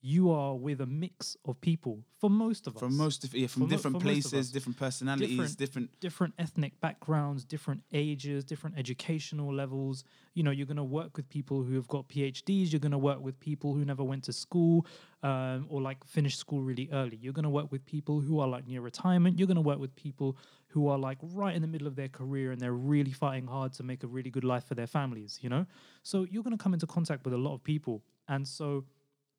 you 0.00 0.30
are 0.30 0.54
with 0.54 0.80
a 0.80 0.86
mix 0.86 1.36
of 1.44 1.60
people 1.60 2.04
for 2.20 2.30
most 2.30 2.66
of 2.68 2.76
us. 2.76 2.80
From 2.80 2.96
most 2.96 3.24
of, 3.24 3.34
yeah, 3.34 3.48
from, 3.48 3.66
different 3.66 4.00
for 4.00 4.04
most 4.04 4.10
of 4.10 4.16
us. 4.18 4.30
places, 4.30 4.52
different 4.52 4.78
personalities, 4.78 5.28
Different- 5.30 5.58
different 5.58 6.00
different 6.00 6.34
ethnic 6.38 6.80
backgrounds, 6.80 7.44
different 7.44 7.82
ages, 7.92 8.44
different 8.44 8.78
educational 8.78 9.52
levels. 9.52 10.04
You 10.34 10.42
know, 10.44 10.50
you're 10.52 10.66
going 10.66 10.76
to 10.76 10.84
work 10.84 11.16
with 11.16 11.28
people 11.28 11.62
who 11.64 11.74
have 11.74 11.88
got 11.88 12.08
PhDs. 12.08 12.72
You're 12.72 12.80
going 12.80 12.92
to 12.92 12.98
work 12.98 13.20
with 13.20 13.38
people 13.40 13.74
who 13.74 13.84
never 13.84 14.04
went 14.04 14.24
to 14.24 14.32
school 14.32 14.86
um, 15.22 15.66
or 15.68 15.82
like 15.82 16.04
finished 16.04 16.38
school 16.38 16.62
really 16.62 16.88
early. 16.92 17.16
You're 17.20 17.32
going 17.32 17.44
to 17.44 17.50
work 17.50 17.72
with 17.72 17.84
people 17.84 18.20
who 18.20 18.38
are 18.38 18.46
like 18.48 18.66
near 18.68 18.80
retirement. 18.80 19.38
You're 19.38 19.48
going 19.48 19.56
to 19.56 19.60
work 19.60 19.80
with 19.80 19.94
people 19.96 20.36
who 20.68 20.86
are 20.88 20.98
like 20.98 21.18
right 21.22 21.56
in 21.56 21.62
the 21.62 21.68
middle 21.68 21.88
of 21.88 21.96
their 21.96 22.08
career 22.08 22.52
and 22.52 22.60
they're 22.60 22.72
really 22.72 23.10
fighting 23.12 23.46
hard 23.48 23.72
to 23.74 23.82
make 23.82 24.04
a 24.04 24.06
really 24.06 24.30
good 24.30 24.44
life 24.44 24.64
for 24.64 24.74
their 24.74 24.86
families. 24.86 25.38
You 25.42 25.48
know, 25.48 25.66
so 26.04 26.24
you're 26.30 26.44
going 26.44 26.56
to 26.56 26.62
come 26.62 26.72
into 26.74 26.86
contact 26.86 27.24
with 27.24 27.34
a 27.34 27.38
lot 27.38 27.54
of 27.54 27.64
people, 27.64 28.02
and 28.28 28.46
so 28.46 28.84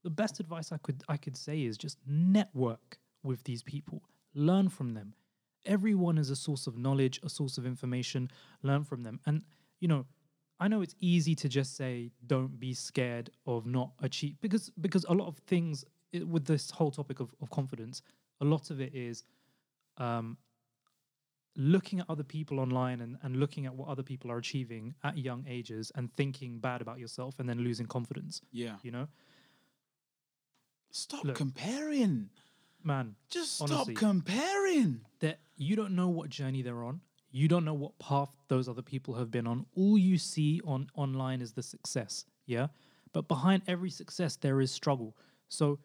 the 0.04 0.10
best 0.10 0.40
advice 0.40 0.72
I 0.72 0.78
could 0.78 1.04
I 1.08 1.18
could 1.18 1.36
say 1.38 1.64
is 1.64 1.78
just 1.78 1.98
network 2.08 3.00
with 3.24 3.44
these 3.44 3.64
people, 3.64 4.02
learn 4.34 4.70
from 4.70 4.94
them. 4.94 5.14
Everyone 5.66 6.18
is 6.18 6.30
a 6.30 6.36
source 6.36 6.68
of 6.68 6.78
knowledge, 6.78 7.20
a 7.24 7.30
source 7.30 7.58
of 7.58 7.66
information. 7.66 8.30
Learn 8.64 8.84
from 8.84 9.04
them, 9.04 9.20
and 9.26 9.44
you 9.80 9.88
know, 9.88 10.06
I 10.60 10.68
know 10.68 10.82
it's 10.82 10.96
easy 11.00 11.36
to 11.36 11.50
just 11.50 11.76
say 11.76 12.12
don't 12.26 12.60
be 12.60 12.74
scared 12.74 13.30
of 13.46 13.66
not 13.66 13.92
achieve 14.02 14.36
because 14.42 14.70
because 14.82 15.06
a 15.10 15.14
lot 15.14 15.28
of 15.28 15.38
things 15.48 15.84
i- 16.16 16.24
with 16.24 16.46
this 16.46 16.70
whole 16.72 16.92
topic 16.92 17.20
of, 17.20 17.34
of 17.42 17.50
confidence, 17.50 18.02
a 18.42 18.46
lot 18.46 18.70
of 18.72 18.80
it 18.80 18.94
is 18.96 19.24
um, 19.98 20.38
looking 21.56 22.00
at 22.00 22.06
other 22.10 22.24
people 22.24 22.60
online 22.60 23.02
and, 23.02 23.18
and 23.24 23.36
looking 23.38 23.66
at 23.66 23.74
what 23.76 23.90
other 23.90 24.04
people 24.04 24.32
are 24.32 24.38
achieving 24.38 24.94
at 25.04 25.18
young 25.18 25.46
ages 25.48 25.92
and 25.96 26.14
thinking 26.16 26.60
bad 26.60 26.82
about 26.82 27.00
yourself 27.00 27.40
and 27.40 27.50
then 27.50 27.60
losing 27.60 27.86
confidence. 27.86 28.42
yeah. 28.52 28.76
You 28.82 28.92
know, 28.92 29.08
Stop 30.92 31.24
Look. 31.26 31.36
comparing. 31.36 32.30
man, 32.84 33.16
Just 33.30 33.56
stop 33.56 33.72
honestly. 33.72 33.94
comparing. 33.96 35.02
that 35.20 35.40
you 35.58 35.76
don't 35.76 35.96
know 35.96 36.08
what 36.10 36.30
journey 36.30 36.62
they're 36.62 36.84
on. 36.84 37.02
You 37.32 37.48
don't 37.48 37.66
know 37.66 37.74
what 37.74 38.00
path 38.00 38.30
those 38.48 38.68
other 38.70 38.82
people 38.82 39.14
have 39.16 39.30
been 39.30 39.46
on. 39.46 39.66
All 39.76 39.98
you 39.98 40.18
see 40.18 40.62
on 40.66 40.88
online 40.96 41.42
is 41.42 41.54
the 41.54 41.62
success, 41.62 42.26
yeah? 42.46 42.68
But 43.14 43.28
behind 43.28 43.64
every 43.68 43.90
success 43.92 44.36
there 44.38 44.62
is 44.62 44.72
struggle. 44.72 45.16
So 45.50 45.80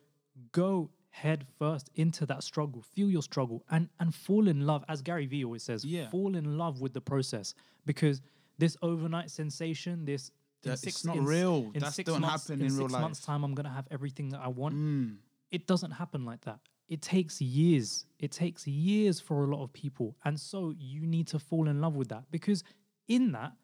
go 0.52 0.90
head 1.10 1.46
first 1.58 1.90
into 1.96 2.26
that 2.26 2.42
struggle, 2.42 2.82
feel 2.82 3.10
your 3.10 3.22
struggle 3.22 3.64
and 3.70 3.88
and 4.00 4.14
fall 4.14 4.48
in 4.48 4.66
love 4.66 4.84
as 4.88 5.02
Gary 5.02 5.26
Vee 5.26 5.44
always 5.44 5.62
says, 5.62 5.84
Yeah. 5.84 6.08
fall 6.08 6.34
in 6.36 6.56
love 6.58 6.80
with 6.80 6.92
the 6.94 7.00
process 7.00 7.54
because 7.86 8.20
this 8.58 8.76
overnight 8.82 9.30
sensation, 9.30 10.04
this 10.04 10.30
That- 10.70 10.78
six- 10.78 10.96
it's 10.96 11.04
not 11.04 11.16
in 11.16 11.24
real. 11.24 11.70
In 11.74 11.80
That 11.80 11.92
six 11.94 12.06
don't 12.06 12.20
months, 12.20 12.48
happen 12.48 12.60
in 12.60 12.66
in 12.66 12.72
real 12.76 12.86
six 12.86 12.92
life. 12.92 13.02
months 13.02 13.20
time 13.20 13.44
I'm 13.44 13.54
going 13.54 13.64
to 13.66 13.70
have 13.72 13.86
everything 13.90 14.30
that 14.30 14.40
I 14.40 14.48
want 14.48 14.74
Mm. 14.74 15.18
it 15.50 15.66
doesn't 15.66 15.92
happen 15.92 16.24
like 16.24 16.42
that. 16.42 16.60
it 16.86 17.00
takes 17.00 17.40
years. 17.40 18.04
It 18.18 18.30
takes 18.30 18.66
years 18.66 19.18
for 19.18 19.44
a 19.44 19.46
lot 19.46 19.62
of 19.62 19.72
people. 19.72 20.14
And 20.22 20.38
so 20.38 20.74
you 20.76 21.06
need 21.06 21.26
to 21.28 21.38
fall 21.38 21.66
in 21.68 21.80
love 21.80 21.96
with 21.96 22.08
that 22.08 22.30
because 22.30 22.62
in 23.08 23.32
that, 23.32 23.56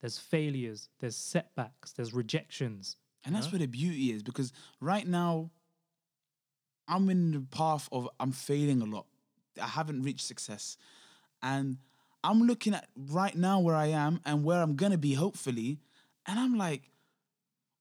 there's 0.00 0.16
failures, 0.16 0.88
there's 1.00 1.16
setbacks, 1.16 1.92
there's 1.94 2.14
rejections. 2.14 2.96
And 3.24 3.34
that's 3.34 3.50
where 3.50 3.58
the 3.58 3.66
beauty 3.66 4.12
is 4.12 4.22
because 4.22 4.52
right 4.80 5.04
now, 5.06 5.50
I'm 6.86 7.10
in 7.10 7.32
the 7.32 7.40
path 7.40 7.88
of 7.92 8.08
I'm 8.20 8.32
failing 8.32 8.80
a 8.80 8.84
lot. 8.86 9.06
I 9.60 9.66
haven't 9.66 10.02
reached 10.02 10.24
success. 10.26 10.76
And 11.42 11.78
I'm 12.24 12.42
looking 12.42 12.74
at 12.74 12.88
right 12.96 13.34
now 13.34 13.60
where 13.60 13.74
I 13.76 13.86
am 13.86 14.20
and 14.24 14.44
where 14.44 14.62
I'm 14.62 14.76
going 14.76 14.92
to 14.92 14.98
be, 14.98 15.14
hopefully. 15.14 15.80
And 16.28 16.38
I'm 16.38 16.56
like, 16.56 16.82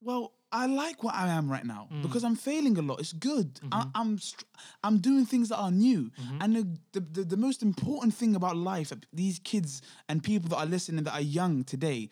well, 0.02 0.34
I 0.52 0.68
like 0.68 1.04
what 1.04 1.14
I 1.14 1.28
am 1.28 1.52
right 1.52 1.66
now 1.66 1.90
mm. 1.94 2.02
because 2.02 2.24
I'm 2.24 2.36
failing 2.36 2.78
a 2.78 2.82
lot. 2.82 3.00
It's 3.00 3.12
good. 3.12 3.60
I, 3.72 3.82
mm-hmm. 3.82 3.90
I'm 3.94 4.18
str- 4.18 4.46
I'm 4.84 5.00
doing 5.00 5.26
things 5.26 5.50
that 5.50 5.58
are 5.58 5.72
new. 5.72 6.10
Mm-hmm. 6.22 6.42
And 6.42 6.56
the, 6.56 6.78
the, 6.94 7.00
the, 7.00 7.24
the 7.26 7.38
most 7.38 7.62
important 7.62 8.14
thing 8.14 8.36
about 8.36 8.56
life, 8.56 8.94
these 9.12 9.40
kids 9.40 9.82
and 10.08 10.24
people 10.24 10.50
that 10.50 10.58
are 10.58 10.66
listening 10.66 11.04
that 11.04 11.14
are 11.14 11.22
young 11.22 11.66
today, 11.66 12.10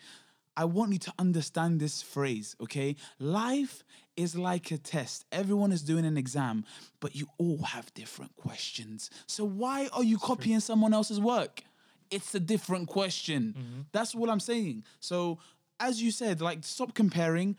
I 0.56 0.66
want 0.66 0.92
you 0.92 0.98
to 1.00 1.12
understand 1.18 1.80
this 1.80 2.02
phrase, 2.02 2.56
okay? 2.62 2.96
Life 3.18 3.84
is 4.16 4.36
like 4.36 4.70
a 4.70 4.78
test. 4.78 5.24
Everyone 5.32 5.72
is 5.72 5.82
doing 5.82 6.04
an 6.04 6.16
exam, 6.16 6.64
but 7.00 7.14
you 7.14 7.28
all 7.38 7.58
have 7.58 7.92
different 7.94 8.36
questions. 8.36 9.10
So 9.26 9.44
why 9.44 9.88
are 9.92 10.04
you 10.04 10.18
copying 10.18 10.60
someone 10.60 10.92
else's 10.92 11.20
work? 11.20 11.62
It's 12.10 12.34
a 12.34 12.40
different 12.40 12.88
question. 12.88 13.54
Mm-hmm. 13.58 13.80
That's 13.92 14.14
what 14.14 14.30
I'm 14.30 14.40
saying. 14.40 14.84
So 15.00 15.38
as 15.80 16.02
you 16.02 16.10
said, 16.10 16.40
like 16.40 16.64
stop 16.64 16.94
comparing. 16.94 17.56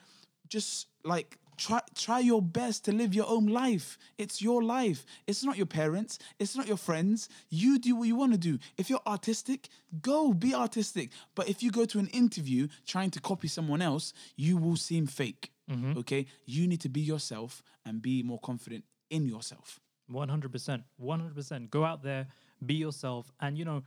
Just 0.48 0.88
like 1.04 1.38
try 1.58 1.82
try 1.96 2.20
your 2.20 2.42
best 2.42 2.86
to 2.86 2.92
live 2.92 3.14
your 3.14 3.28
own 3.28 3.48
life. 3.48 3.98
It's 4.18 4.42
your 4.42 4.64
life. 4.64 5.06
It's 5.26 5.44
not 5.44 5.58
your 5.58 5.66
parents. 5.66 6.20
It's 6.40 6.56
not 6.56 6.68
your 6.68 6.78
friends. 6.78 7.30
You 7.50 7.80
do 7.80 7.96
what 7.96 8.08
you 8.08 8.16
want 8.16 8.32
to 8.34 8.38
do. 8.38 8.60
If 8.78 8.90
you're 8.90 9.02
artistic, 9.06 9.70
go 10.02 10.34
be 10.34 10.54
artistic. 10.54 11.12
But 11.36 11.50
if 11.50 11.62
you 11.62 11.72
go 11.72 11.86
to 11.86 12.00
an 12.00 12.08
interview 12.08 12.68
trying 12.86 13.12
to 13.12 13.20
copy 13.20 13.48
someone 13.48 13.82
else, 13.82 14.14
you 14.36 14.58
will 14.58 14.78
seem 14.78 15.08
fake. 15.08 15.52
Mm-hmm. 15.70 15.98
Okay? 16.00 16.26
You 16.46 16.68
need 16.68 16.82
to 16.82 16.90
be 16.90 17.02
yourself 17.02 17.62
and 17.86 18.02
be 18.02 18.24
more 18.24 18.40
confident 18.40 18.86
in 19.10 19.26
yourself. 19.26 19.80
100%. 20.12 20.84
100%. 21.02 21.70
Go 21.70 21.84
out 21.84 22.04
there, 22.04 22.28
be 22.66 22.76
yourself, 22.76 23.32
and, 23.42 23.58
you 23.58 23.66
know, 23.66 23.84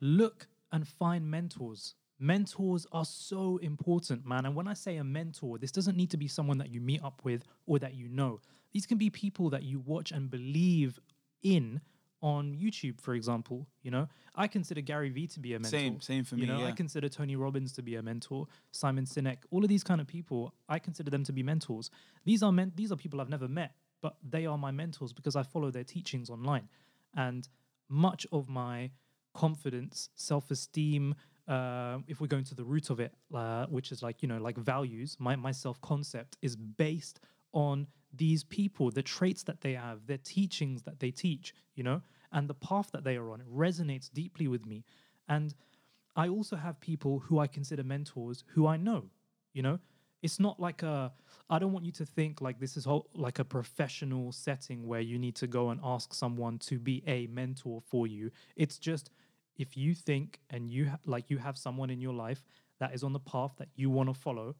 look 0.00 0.46
and 0.70 0.86
find 0.86 1.28
mentors. 1.28 1.94
Mentors 2.18 2.86
are 2.92 3.04
so 3.04 3.58
important, 3.58 4.26
man. 4.26 4.44
And 4.44 4.54
when 4.56 4.66
I 4.66 4.74
say 4.74 4.96
a 4.96 5.04
mentor, 5.04 5.58
this 5.58 5.70
doesn't 5.70 5.96
need 5.96 6.10
to 6.10 6.16
be 6.16 6.26
someone 6.28 6.58
that 6.58 6.70
you 6.70 6.80
meet 6.80 7.02
up 7.04 7.20
with 7.24 7.44
or 7.66 7.78
that 7.78 7.94
you 7.94 8.08
know. 8.08 8.40
These 8.72 8.86
can 8.86 8.98
be 8.98 9.08
people 9.10 9.50
that 9.50 9.62
you 9.62 9.78
watch 9.78 10.10
and 10.10 10.28
believe 10.30 10.98
in 11.42 11.80
on 12.20 12.52
YouTube, 12.56 13.00
for 13.00 13.14
example. 13.14 13.68
You 13.82 13.92
know, 13.92 14.08
I 14.34 14.48
consider 14.48 14.80
Gary 14.80 15.10
Vee 15.10 15.28
to 15.28 15.38
be 15.38 15.54
a 15.54 15.60
mentor. 15.60 15.70
Same- 15.78 16.00
same 16.00 16.24
for 16.24 16.34
me. 16.34 16.40
you 16.42 16.46
know, 16.48 16.64
I 16.64 16.72
consider 16.72 17.08
Tony 17.08 17.36
Robbins 17.36 17.72
to 17.74 17.82
be 17.82 17.94
a 17.94 18.02
mentor, 18.02 18.48
Simon 18.72 19.04
Sinek, 19.04 19.38
all 19.50 19.62
of 19.62 19.68
these 19.68 19.84
kind 19.84 20.00
of 20.00 20.08
people, 20.08 20.52
I 20.68 20.80
consider 20.80 21.10
them 21.10 21.22
to 21.24 21.32
be 21.32 21.44
mentors. 21.44 21.90
These 22.24 22.42
are 22.42 22.50
men- 22.50 22.72
these 22.74 22.90
are 22.90 22.96
people 22.96 23.20
I've 23.20 23.28
never 23.28 23.46
met, 23.46 23.76
but 24.00 24.16
they 24.28 24.46
are 24.46 24.58
my 24.58 24.72
mentors 24.72 25.12
because 25.12 25.36
I 25.36 25.44
follow 25.44 25.70
their 25.70 25.84
teachings 25.84 26.28
online. 26.28 26.68
And 27.14 27.48
much 27.88 28.26
of 28.32 28.48
my 28.48 28.90
confidence, 29.34 30.10
self-esteem, 30.16 31.14
uh, 31.48 31.98
if 32.06 32.20
we're 32.20 32.26
going 32.26 32.44
to 32.44 32.54
the 32.54 32.64
root 32.64 32.90
of 32.90 33.00
it, 33.00 33.12
uh, 33.34 33.66
which 33.66 33.90
is 33.90 34.02
like, 34.02 34.22
you 34.22 34.28
know, 34.28 34.38
like 34.38 34.56
values, 34.56 35.16
my, 35.18 35.34
my 35.34 35.50
self-concept 35.50 36.36
is 36.42 36.54
based 36.56 37.20
on 37.52 37.86
these 38.14 38.44
people, 38.44 38.90
the 38.90 39.02
traits 39.02 39.42
that 39.44 39.60
they 39.60 39.72
have, 39.72 40.06
their 40.06 40.18
teachings 40.18 40.82
that 40.82 41.00
they 41.00 41.10
teach, 41.10 41.54
you 41.74 41.82
know, 41.82 42.02
and 42.32 42.48
the 42.48 42.54
path 42.54 42.90
that 42.92 43.04
they 43.04 43.16
are 43.16 43.30
on. 43.30 43.40
It 43.40 43.50
resonates 43.50 44.12
deeply 44.12 44.46
with 44.48 44.66
me. 44.66 44.84
And 45.28 45.54
I 46.14 46.28
also 46.28 46.56
have 46.56 46.80
people 46.80 47.20
who 47.20 47.38
I 47.38 47.46
consider 47.46 47.82
mentors 47.82 48.44
who 48.48 48.66
I 48.66 48.76
know, 48.76 49.04
you 49.52 49.62
know, 49.62 49.78
it's 50.22 50.40
not 50.40 50.58
like 50.58 50.82
a 50.82 51.12
i 51.50 51.58
don't 51.58 51.72
want 51.72 51.84
you 51.84 51.92
to 51.92 52.04
think 52.04 52.40
like 52.40 52.58
this 52.58 52.76
is 52.76 52.84
whole, 52.84 53.08
like 53.14 53.38
a 53.38 53.44
professional 53.44 54.32
setting 54.32 54.86
where 54.86 55.00
you 55.00 55.18
need 55.18 55.34
to 55.36 55.46
go 55.46 55.70
and 55.70 55.80
ask 55.84 56.12
someone 56.12 56.58
to 56.58 56.78
be 56.78 57.02
a 57.06 57.26
mentor 57.28 57.80
for 57.86 58.06
you 58.06 58.30
it's 58.56 58.78
just 58.78 59.10
if 59.58 59.76
you 59.76 59.94
think 59.94 60.38
and 60.50 60.70
you 60.70 60.86
ha- 60.86 60.98
like 61.04 61.30
you 61.30 61.38
have 61.38 61.58
someone 61.58 61.90
in 61.90 62.00
your 62.00 62.14
life 62.14 62.42
that 62.80 62.94
is 62.94 63.02
on 63.02 63.12
the 63.12 63.20
path 63.20 63.52
that 63.58 63.68
you 63.74 63.90
want 63.90 64.08
to 64.08 64.14
follow 64.14 64.54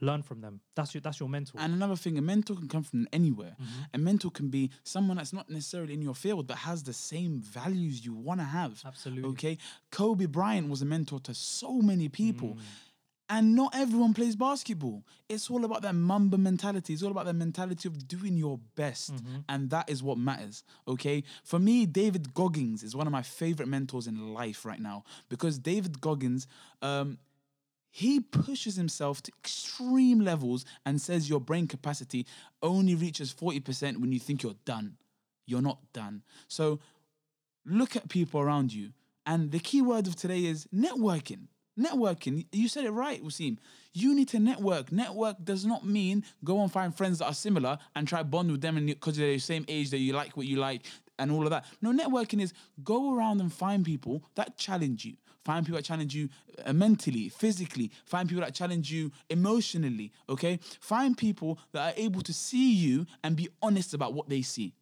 learn 0.00 0.22
from 0.22 0.42
them 0.42 0.60
that's 0.74 0.94
your 0.94 1.00
that's 1.00 1.18
your 1.18 1.28
mentor 1.28 1.58
And 1.58 1.72
another 1.72 1.96
thing, 1.96 2.18
a 2.18 2.22
mentor 2.22 2.54
can 2.54 2.68
come 2.68 2.82
from 2.82 3.08
anywhere. 3.12 3.56
Mm-hmm. 3.60 3.82
A 3.94 3.98
mentor 3.98 4.30
can 4.30 4.48
be 4.50 4.70
someone 4.82 5.16
that's 5.16 5.32
not 5.32 5.48
necessarily 5.48 5.94
in 5.94 6.02
your 6.02 6.14
field, 6.14 6.46
but 6.46 6.58
has 6.58 6.82
the 6.82 6.92
same 6.92 7.40
values 7.40 8.04
you 8.04 8.12
want 8.12 8.40
to 8.40 8.44
have. 8.44 8.82
Absolutely. 8.84 9.30
Okay. 9.30 9.58
Kobe 9.90 10.26
Bryant 10.26 10.68
was 10.68 10.82
a 10.82 10.84
mentor 10.84 11.18
to 11.20 11.32
so 11.34 11.80
many 11.80 12.08
people. 12.10 12.50
Mm. 12.50 12.60
And 13.28 13.56
not 13.56 13.74
everyone 13.74 14.14
plays 14.14 14.36
basketball. 14.36 15.02
It's 15.28 15.50
all 15.50 15.64
about 15.64 15.82
that 15.82 15.94
Mamba 15.94 16.38
mentality. 16.38 16.92
It's 16.92 17.02
all 17.02 17.10
about 17.10 17.24
the 17.26 17.32
mentality 17.32 17.88
of 17.88 18.06
doing 18.06 18.36
your 18.36 18.60
best. 18.76 19.10
And 19.48 19.68
that 19.70 19.90
is 19.90 20.00
what 20.02 20.16
matters. 20.16 20.62
Okay. 20.86 21.24
For 21.42 21.58
me, 21.58 21.86
David 21.86 22.34
Goggins 22.34 22.84
is 22.84 22.94
one 22.94 23.06
of 23.06 23.12
my 23.12 23.22
favorite 23.22 23.68
mentors 23.68 24.06
in 24.06 24.32
life 24.32 24.64
right 24.64 24.80
now 24.80 25.02
because 25.28 25.58
David 25.58 26.00
Goggins, 26.00 26.46
um, 26.82 27.18
he 27.90 28.20
pushes 28.20 28.76
himself 28.76 29.22
to 29.22 29.32
extreme 29.40 30.20
levels 30.20 30.64
and 30.84 31.00
says 31.00 31.28
your 31.28 31.40
brain 31.40 31.66
capacity 31.66 32.26
only 32.62 32.94
reaches 32.94 33.34
40% 33.34 33.98
when 33.98 34.12
you 34.12 34.20
think 34.20 34.42
you're 34.44 34.54
done. 34.64 34.98
You're 35.46 35.62
not 35.62 35.78
done. 35.92 36.22
So 36.46 36.78
look 37.64 37.96
at 37.96 38.08
people 38.08 38.40
around 38.40 38.72
you. 38.72 38.90
And 39.24 39.50
the 39.50 39.58
key 39.58 39.82
word 39.82 40.06
of 40.06 40.14
today 40.14 40.44
is 40.44 40.68
networking. 40.72 41.48
Networking. 41.78 42.46
You 42.52 42.68
said 42.68 42.84
it 42.84 42.90
right, 42.90 43.22
Waseem. 43.22 43.58
You 43.92 44.14
need 44.14 44.28
to 44.28 44.38
network. 44.38 44.92
Network 44.92 45.44
does 45.44 45.64
not 45.64 45.86
mean 45.86 46.24
go 46.44 46.62
and 46.62 46.70
find 46.70 46.94
friends 46.94 47.18
that 47.18 47.26
are 47.26 47.34
similar 47.34 47.78
and 47.94 48.06
try 48.06 48.22
bond 48.22 48.50
with 48.50 48.60
them 48.60 48.84
because 48.86 49.16
they're 49.16 49.32
the 49.32 49.38
same 49.38 49.64
age 49.68 49.90
that 49.90 49.98
you 49.98 50.12
like 50.12 50.36
what 50.36 50.46
you 50.46 50.56
like 50.56 50.82
and 51.18 51.30
all 51.30 51.44
of 51.44 51.50
that. 51.50 51.64
No, 51.80 51.92
networking 51.92 52.40
is 52.40 52.52
go 52.84 53.14
around 53.14 53.40
and 53.40 53.52
find 53.52 53.84
people 53.84 54.22
that 54.34 54.56
challenge 54.56 55.04
you. 55.04 55.14
Find 55.44 55.64
people 55.64 55.78
that 55.78 55.84
challenge 55.84 56.14
you 56.14 56.28
uh, 56.64 56.72
mentally, 56.72 57.28
physically. 57.28 57.92
Find 58.04 58.28
people 58.28 58.44
that 58.44 58.54
challenge 58.54 58.90
you 58.90 59.12
emotionally. 59.30 60.12
Okay. 60.28 60.58
Find 60.80 61.16
people 61.16 61.58
that 61.72 61.94
are 61.94 61.98
able 62.00 62.20
to 62.22 62.32
see 62.32 62.72
you 62.72 63.06
and 63.22 63.36
be 63.36 63.48
honest 63.62 63.94
about 63.94 64.12
what 64.12 64.28
they 64.28 64.42
see 64.42 64.74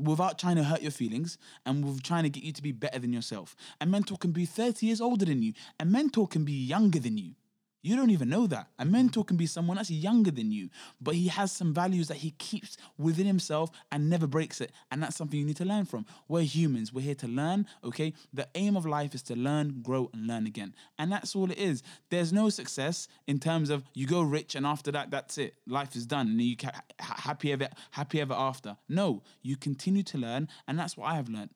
without 0.00 0.38
trying 0.38 0.56
to 0.56 0.64
hurt 0.64 0.82
your 0.82 0.90
feelings 0.90 1.38
and 1.66 1.84
with 1.84 2.02
trying 2.02 2.22
to 2.22 2.30
get 2.30 2.44
you 2.44 2.52
to 2.52 2.62
be 2.62 2.72
better 2.72 2.98
than 2.98 3.12
yourself. 3.12 3.54
A 3.80 3.86
mentor 3.86 4.16
can 4.16 4.32
be 4.32 4.46
30 4.46 4.86
years 4.86 5.00
older 5.00 5.24
than 5.24 5.42
you. 5.42 5.52
A 5.78 5.84
mentor 5.84 6.26
can 6.26 6.44
be 6.44 6.52
younger 6.52 6.98
than 6.98 7.18
you. 7.18 7.34
You 7.82 7.96
don't 7.96 8.10
even 8.10 8.28
know 8.28 8.46
that. 8.46 8.68
A 8.78 8.84
mentor 8.84 9.24
can 9.24 9.36
be 9.36 9.46
someone 9.46 9.76
that's 9.76 9.90
younger 9.90 10.30
than 10.30 10.52
you, 10.52 10.70
but 11.00 11.16
he 11.16 11.26
has 11.28 11.50
some 11.50 11.74
values 11.74 12.06
that 12.08 12.18
he 12.18 12.30
keeps 12.32 12.76
within 12.96 13.26
himself 13.26 13.70
and 13.90 14.08
never 14.08 14.28
breaks 14.28 14.60
it. 14.60 14.70
And 14.92 15.02
that's 15.02 15.16
something 15.16 15.38
you 15.38 15.44
need 15.44 15.56
to 15.56 15.64
learn 15.64 15.84
from. 15.84 16.06
We're 16.28 16.42
humans. 16.42 16.92
We're 16.92 17.00
here 17.00 17.16
to 17.16 17.26
learn, 17.26 17.66
okay? 17.82 18.14
The 18.32 18.48
aim 18.54 18.76
of 18.76 18.86
life 18.86 19.16
is 19.16 19.22
to 19.24 19.34
learn, 19.34 19.82
grow, 19.82 20.10
and 20.12 20.28
learn 20.28 20.46
again. 20.46 20.76
And 20.96 21.10
that's 21.10 21.34
all 21.34 21.50
it 21.50 21.58
is. 21.58 21.82
There's 22.08 22.32
no 22.32 22.50
success 22.50 23.08
in 23.26 23.40
terms 23.40 23.68
of 23.68 23.82
you 23.94 24.06
go 24.06 24.22
rich 24.22 24.54
and 24.54 24.64
after 24.64 24.92
that, 24.92 25.10
that's 25.10 25.36
it. 25.36 25.54
Life 25.66 25.96
is 25.96 26.06
done 26.06 26.28
and 26.28 26.40
you 26.40 26.56
ca- 26.56 26.82
happy 27.00 27.52
ever, 27.52 27.68
happy 27.90 28.20
ever 28.20 28.34
after. 28.34 28.76
No, 28.88 29.24
you 29.42 29.56
continue 29.56 30.04
to 30.04 30.18
learn, 30.18 30.48
and 30.68 30.78
that's 30.78 30.96
what 30.96 31.06
I 31.06 31.16
have 31.16 31.28
learned. 31.28 31.50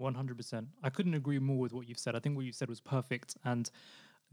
100%. 0.00 0.66
I 0.82 0.90
couldn't 0.90 1.14
agree 1.14 1.38
more 1.38 1.58
with 1.58 1.72
what 1.72 1.88
you've 1.88 1.98
said. 1.98 2.16
I 2.16 2.20
think 2.20 2.36
what 2.36 2.46
you 2.46 2.52
said 2.52 2.68
was 2.68 2.80
perfect. 2.80 3.36
And 3.44 3.70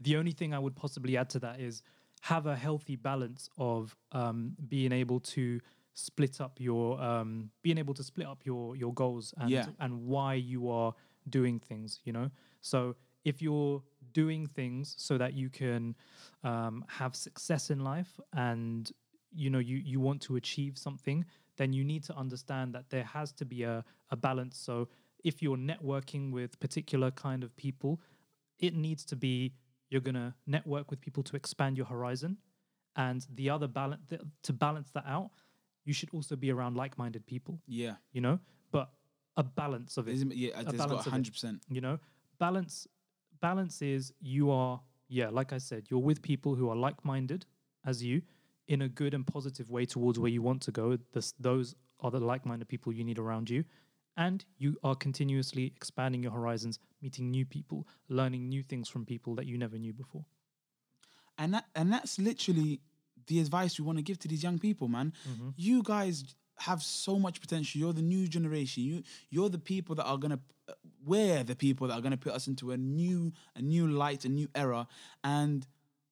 the 0.00 0.16
only 0.16 0.32
thing 0.32 0.54
I 0.54 0.58
would 0.58 0.74
possibly 0.76 1.16
add 1.16 1.28
to 1.30 1.38
that 1.40 1.60
is 1.60 1.82
have 2.22 2.46
a 2.46 2.56
healthy 2.56 2.96
balance 2.96 3.48
of 3.58 3.96
um, 4.12 4.56
being 4.68 4.92
able 4.92 5.20
to 5.20 5.60
split 5.94 6.40
up 6.40 6.58
your 6.58 7.00
um, 7.00 7.50
being 7.62 7.78
able 7.78 7.94
to 7.94 8.02
split 8.02 8.26
up 8.26 8.44
your 8.44 8.76
your 8.76 8.92
goals 8.94 9.34
and 9.38 9.50
Yeah. 9.50 9.66
and 9.78 10.06
why 10.06 10.34
you 10.34 10.70
are 10.70 10.94
doing 11.28 11.58
things 11.58 12.00
you 12.04 12.12
know 12.12 12.30
so 12.60 12.96
if 13.24 13.42
you're 13.42 13.82
doing 14.12 14.46
things 14.46 14.94
so 14.98 15.18
that 15.18 15.34
you 15.34 15.50
can 15.50 15.94
um, 16.42 16.84
have 16.88 17.14
success 17.14 17.70
in 17.70 17.80
life 17.80 18.18
and 18.32 18.90
you 19.32 19.50
know 19.50 19.58
you 19.58 19.76
you 19.76 20.00
want 20.00 20.20
to 20.22 20.36
achieve 20.36 20.78
something 20.78 21.24
then 21.56 21.72
you 21.72 21.84
need 21.84 22.02
to 22.04 22.16
understand 22.16 22.74
that 22.74 22.88
there 22.88 23.04
has 23.04 23.32
to 23.32 23.44
be 23.44 23.62
a, 23.64 23.84
a 24.10 24.16
balance 24.16 24.56
so 24.56 24.88
if 25.24 25.42
you're 25.42 25.58
networking 25.58 26.32
with 26.32 26.58
particular 26.60 27.10
kind 27.10 27.44
of 27.44 27.54
people 27.56 28.00
it 28.58 28.74
needs 28.74 29.04
to 29.04 29.16
be 29.16 29.52
you're 29.90 30.00
going 30.00 30.14
to 30.14 30.32
network 30.46 30.90
with 30.90 31.00
people 31.00 31.22
to 31.24 31.36
expand 31.36 31.76
your 31.76 31.86
horizon 31.86 32.36
and 32.96 33.26
the 33.34 33.50
other 33.50 33.68
balance 33.68 34.00
to 34.42 34.52
balance 34.52 34.90
that 34.92 35.04
out 35.06 35.30
you 35.84 35.92
should 35.92 36.10
also 36.12 36.36
be 36.36 36.50
around 36.50 36.76
like-minded 36.76 37.26
people 37.26 37.60
Yeah. 37.66 37.94
you 38.12 38.20
know 38.20 38.38
but 38.72 38.90
a 39.36 39.42
balance 39.42 39.96
of 39.96 40.08
it 40.08 40.12
Isn't- 40.14 40.34
Yeah, 40.36 40.60
it's 40.60 40.72
got 40.72 40.88
balance 40.88 41.06
of 41.06 41.14
it. 41.14 41.22
100%. 41.22 41.60
you 41.68 41.80
know 41.80 41.98
balance 42.38 42.86
balance 43.40 43.82
is 43.82 44.12
you 44.20 44.50
are 44.50 44.80
yeah 45.08 45.28
like 45.28 45.52
i 45.52 45.58
said 45.58 45.86
you're 45.90 46.00
with 46.10 46.20
people 46.22 46.54
who 46.54 46.68
are 46.70 46.76
like-minded 46.76 47.46
as 47.84 48.02
you 48.02 48.22
in 48.68 48.82
a 48.82 48.88
good 48.88 49.14
and 49.14 49.26
positive 49.26 49.68
way 49.70 49.84
towards 49.84 50.16
where 50.20 50.30
you 50.30 50.42
want 50.42 50.62
to 50.62 50.70
go. 50.70 50.96
This, 51.12 51.32
those 51.40 51.74
are 51.98 52.10
the 52.12 52.20
like 52.20 52.46
minded 52.46 52.68
people 52.68 52.92
you 52.92 53.02
need 53.02 53.18
around 53.18 53.50
you. 53.50 53.64
And 54.20 54.44
you 54.58 54.76
are 54.84 54.94
continuously 54.94 55.72
expanding 55.74 56.22
your 56.22 56.32
horizons, 56.32 56.78
meeting 57.00 57.30
new 57.30 57.46
people, 57.46 57.88
learning 58.08 58.48
new 58.50 58.62
things 58.62 58.86
from 58.88 59.06
people 59.06 59.34
that 59.36 59.46
you 59.46 59.56
never 59.56 59.78
knew 59.78 59.94
before. 59.94 60.26
and 61.38 61.54
that 61.54 61.64
and 61.74 61.92
that's 61.92 62.18
literally 62.18 62.80
the 63.26 63.40
advice 63.40 63.78
we 63.78 63.84
want 63.84 63.98
to 63.98 64.02
give 64.02 64.18
to 64.18 64.28
these 64.28 64.42
young 64.42 64.58
people 64.58 64.88
man. 64.88 65.12
Mm-hmm. 65.28 65.48
You 65.56 65.82
guys 65.82 66.16
have 66.58 66.82
so 66.82 67.18
much 67.18 67.40
potential. 67.40 67.80
You're 67.80 67.94
the 67.94 68.02
new 68.02 68.28
generation. 68.28 68.82
You 68.82 69.02
you're 69.30 69.48
the 69.48 69.58
people 69.58 69.94
that 69.96 70.04
are 70.04 70.18
going 70.18 70.32
to 70.32 70.40
we're 71.04 71.42
the 71.42 71.56
people 71.56 71.88
that 71.88 71.94
are 71.98 72.02
going 72.02 72.12
to 72.12 72.18
put 72.18 72.34
us 72.34 72.46
into 72.46 72.72
a 72.72 72.76
new 72.76 73.32
a 73.56 73.62
new 73.62 73.86
light 73.88 74.24
a 74.26 74.28
new 74.28 74.48
era. 74.54 74.86
And 75.24 75.66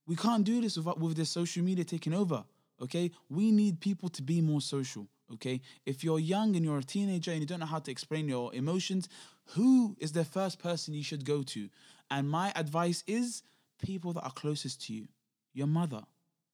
we 0.07 0.17
can't 0.17 0.45
do 0.45 0.63
this 0.63 0.77
without 0.79 0.99
with 0.99 1.17
this 1.17 1.31
social 1.31 1.63
media 1.63 1.85
taking 1.85 2.15
over 2.15 2.45
okay? 2.81 3.11
We 3.29 3.51
need 3.51 3.81
people 3.81 4.09
to 4.11 4.23
be 4.23 4.41
more 4.41 4.61
social 4.61 5.09
okay? 5.35 5.61
If 5.87 6.03
you're 6.03 6.19
young 6.19 6.57
and 6.57 6.65
you're 6.65 6.79
a 6.79 6.83
teenager 6.83 7.31
and 7.31 7.41
you 7.41 7.47
don't 7.47 7.61
know 7.61 7.67
how 7.67 7.79
to 7.81 7.91
explain 7.91 8.29
your 8.29 8.55
emotions 8.55 9.09
who 9.53 9.97
is 9.99 10.13
the 10.13 10.25
first 10.25 10.59
person 10.59 10.93
you 10.93 11.03
should 11.03 11.25
go 11.25 11.43
to? 11.43 11.71
And 12.11 12.29
my 12.29 12.53
advice 12.55 13.03
is 13.07 13.43
people 13.83 14.13
that 14.13 14.23
are 14.23 14.33
closest 14.33 14.83
to 14.87 14.93
you 14.93 15.09
your 15.55 15.67
mother 15.67 16.03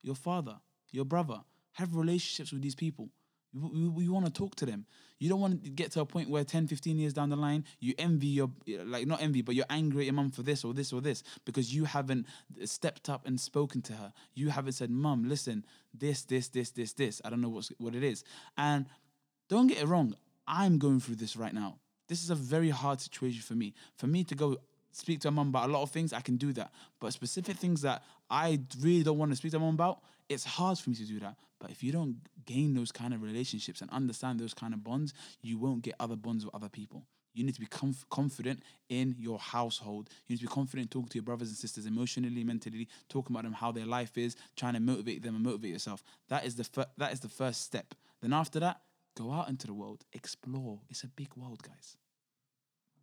your 0.03 0.15
father 0.15 0.57
your 0.93 1.05
brother 1.05 1.41
have 1.73 1.97
relationships 1.97 2.53
with 2.53 2.63
these 2.63 2.75
people 2.75 3.09
you, 3.55 4.13
want 4.13 4.27
to 4.27 4.33
talk 4.33 4.57
to 4.57 4.67
them. 4.67 4.87
You 5.19 5.29
don't 5.29 5.41
want 5.41 5.63
to 5.63 5.71
get 5.71 5.93
to 5.93 6.01
a 6.01 6.07
point 6.07 6.29
where 6.29 6.45
10 6.45 6.67
15 6.67 6.99
years 6.99 7.13
down 7.13 7.31
the 7.31 7.37
line 7.37 7.65
you 7.79 7.95
envy 7.99 8.27
your 8.27 8.51
like 8.85 9.07
not 9.07 9.23
envy 9.23 9.43
but 9.43 9.55
you're 9.55 9.65
angry 9.71 10.03
at 10.03 10.07
your 10.07 10.15
mum 10.15 10.31
for 10.31 10.43
this 10.43 10.65
or 10.65 10.75
this 10.75 10.93
or 10.93 11.01
this 11.01 11.23
because 11.45 11.75
you 11.75 11.85
haven't 11.85 12.27
stepped 12.65 13.09
up 13.09 13.27
and 13.27 13.41
spoken 13.41 13.81
to 13.83 13.93
her. 13.95 14.13
You 14.35 14.51
haven't 14.51 14.73
said 14.73 14.91
mum 14.91 15.29
listen 15.29 15.65
this 15.93 16.23
this 16.25 16.49
this 16.49 16.71
this 16.71 16.93
this. 16.93 17.23
I 17.25 17.31
don't 17.31 17.41
know 17.41 17.49
what's 17.49 17.71
what 17.79 17.95
it 17.95 18.03
is. 18.03 18.25
And 18.59 18.87
don't 19.49 19.69
get 19.69 19.79
it 19.79 19.87
wrong 19.87 20.15
i'm 20.47 20.79
going 20.79 21.01
through 21.01 21.17
this 21.17 21.37
right 21.37 21.55
now. 21.55 21.79
This 22.09 22.23
is 22.23 22.31
a 22.31 22.35
very 22.35 22.71
hard 22.71 23.01
situation 23.01 23.41
for 23.41 23.55
me. 23.55 23.73
For 23.97 24.07
me 24.07 24.25
to 24.25 24.35
go 24.35 24.59
speak 24.93 25.21
to 25.21 25.29
a 25.29 25.31
mum 25.31 25.49
about 25.49 25.71
a 25.71 25.73
lot 25.73 25.83
of 25.83 25.91
things 25.91 26.13
i 26.13 26.21
can 26.21 26.37
do 26.37 26.53
that. 26.55 26.73
But 27.01 27.13
specific 27.13 27.57
things 27.57 27.83
that 27.83 28.03
i 28.29 28.61
really 28.81 29.05
don't 29.05 29.19
want 29.19 29.31
to 29.31 29.37
speak 29.37 29.53
to 29.53 29.59
my 29.59 29.67
mum 29.67 29.75
about 29.75 30.01
it's 30.29 30.45
hard 30.45 30.79
for 30.79 30.91
me 30.91 30.97
to 30.97 31.05
do 31.05 31.21
that 31.21 31.37
but 31.65 31.71
if 31.71 31.83
you 31.83 31.93
don't 31.93 32.17
gain 32.45 32.75
those 32.75 32.93
kind 32.93 33.15
of 33.15 33.23
relationships 33.23 33.81
and 33.81 33.91
understand 33.91 34.39
those 34.39 34.53
kind 34.53 34.75
of 34.75 34.85
bonds 34.85 35.15
you 35.41 35.57
won't 35.57 35.81
get 35.81 35.95
other 35.99 36.17
bonds 36.17 36.45
with 36.45 36.55
other 36.55 36.69
people 36.69 37.07
you 37.35 37.43
need 37.43 37.55
to 37.55 37.61
be 37.61 37.67
conf- 37.67 38.09
confident 38.11 38.63
in 38.89 39.17
your 39.19 39.39
household. 39.39 40.09
You 40.27 40.35
need 40.35 40.41
to 40.41 40.47
be 40.47 40.53
confident 40.53 40.91
talking 40.91 41.09
to 41.09 41.15
your 41.17 41.25
brothers 41.25 41.49
and 41.49 41.57
sisters 41.57 41.85
emotionally, 41.85 42.45
mentally, 42.45 42.89
talking 43.09 43.35
about 43.35 43.43
them 43.43 43.55
how 43.55 43.73
their 43.73 43.87
life 43.87 44.17
is, 44.17 44.37
trying 44.57 44.75
to 44.75 44.81
motivate 44.81 45.23
them 45.23 45.35
and 45.35 45.45
motivate 45.45 45.73
yourself. 45.73 46.05
That 46.29 46.47
is 46.47 46.55
the 46.55 46.63
fir- 46.65 46.87
that 46.97 47.13
is 47.13 47.21
the 47.21 47.29
first 47.29 47.63
step. 47.63 47.95
Then 48.23 48.33
after 48.33 48.61
that, 48.61 48.83
go 49.17 49.33
out 49.33 49.49
into 49.49 49.67
the 49.67 49.75
world, 49.75 50.05
explore. 50.13 50.81
It's 50.89 51.03
a 51.03 51.09
big 51.09 51.35
world, 51.37 51.63
guys. 51.63 51.97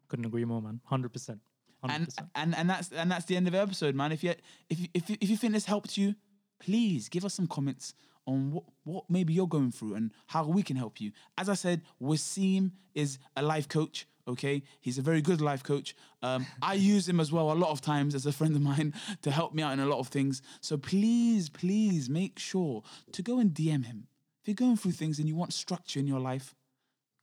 Couldn't 0.08 0.26
agree 0.26 0.46
more, 0.46 0.62
man. 0.62 0.80
100%. 0.90 1.10
100%. 1.10 1.40
And 1.84 2.08
and 2.36 2.56
and 2.56 2.70
that's 2.70 2.92
and 2.92 3.12
that's 3.12 3.26
the 3.26 3.36
end 3.36 3.48
of 3.48 3.54
the 3.54 3.60
episode, 3.60 3.96
man. 3.96 4.12
If 4.12 4.24
you 4.24 4.34
if 4.70 4.80
you, 4.80 4.88
if 4.94 5.10
you, 5.10 5.18
if 5.20 5.30
you 5.30 5.38
think 5.38 5.54
this 5.54 5.66
helped 5.66 5.98
you, 5.98 6.16
please 6.60 7.10
give 7.10 7.26
us 7.26 7.34
some 7.34 7.48
comments 7.48 7.96
on 8.26 8.52
what, 8.52 8.64
what 8.84 9.04
maybe 9.10 9.34
you're 9.34 9.48
going 9.48 9.72
through 9.72 9.96
and 9.96 10.12
how 10.28 10.46
we 10.46 10.64
can 10.64 10.76
help 10.76 11.02
you. 11.02 11.12
As 11.38 11.50
I 11.50 11.56
said, 11.56 11.82
Waseem 12.02 12.72
is 12.94 13.18
a 13.36 13.42
life 13.42 13.68
coach. 13.68 14.08
Okay, 14.28 14.64
he's 14.80 15.00
a 15.00 15.02
very 15.02 15.22
good 15.22 15.42
life 15.42 15.64
coach. 15.64 15.96
Um, 16.22 16.46
I 16.62 16.74
use 16.96 17.10
him 17.10 17.20
as 17.20 17.32
well 17.32 17.52
a 17.52 17.54
lot 17.54 17.72
of 17.72 17.82
times 17.82 18.14
as 18.14 18.26
a 18.26 18.32
friend 18.32 18.56
of 18.56 18.62
mine 18.62 18.94
to 19.24 19.32
help 19.32 19.54
me 19.54 19.64
out 19.64 19.74
in 19.74 19.80
a 19.80 19.88
lot 19.88 20.00
of 20.00 20.08
things. 20.10 20.42
So 20.62 20.78
please, 20.78 21.50
please 21.50 22.10
make 22.10 22.38
sure 22.38 22.84
to 23.12 23.22
go 23.22 23.40
and 23.40 23.52
DM 23.52 23.86
him. 23.86 24.08
If 24.42 24.48
you're 24.48 24.56
going 24.56 24.78
through 24.78 24.94
things 24.94 25.20
and 25.20 25.28
you 25.28 25.36
want 25.36 25.54
structure 25.54 26.00
in 26.00 26.08
your 26.08 26.20
life, 26.20 26.56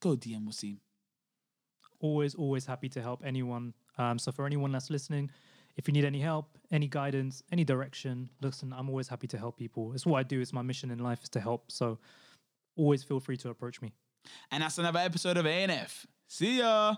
go 0.01 0.11
DM 0.11 0.47
Waseem. 0.47 0.79
always, 2.01 2.35
always 2.35 2.67
happy 2.67 2.89
to 2.91 3.03
help 3.03 3.23
anyone. 3.25 3.75
Um, 3.97 4.19
so 4.19 4.31
for 4.31 4.47
anyone 4.47 4.71
that's 4.71 4.91
listening, 4.91 5.31
if 5.79 5.87
you 5.87 5.93
need 5.93 6.05
any 6.05 6.21
help, 6.21 6.59
any 6.73 6.89
guidance, 6.89 7.43
any 7.53 7.65
direction, 7.65 8.29
listen, 8.43 8.75
I'm 8.77 8.91
always 8.91 9.09
happy 9.09 9.29
to 9.29 9.39
help 9.39 9.57
people. 9.57 9.93
It's 9.95 10.05
what 10.05 10.19
I 10.19 10.25
do. 10.25 10.41
It's 10.41 10.53
my 10.53 10.61
mission 10.61 10.91
in 10.91 10.99
life 10.99 11.23
is 11.23 11.29
to 11.31 11.41
help. 11.41 11.71
So 11.71 11.99
always 12.77 13.05
feel 13.05 13.21
free 13.21 13.37
to 13.39 13.51
approach 13.51 13.81
me. 13.81 13.93
And 14.51 14.63
that's 14.63 14.77
another 14.79 14.99
episode 14.99 15.37
of 15.37 15.47
ANF. 15.47 16.05
See 16.27 16.59
ya. 16.59 16.97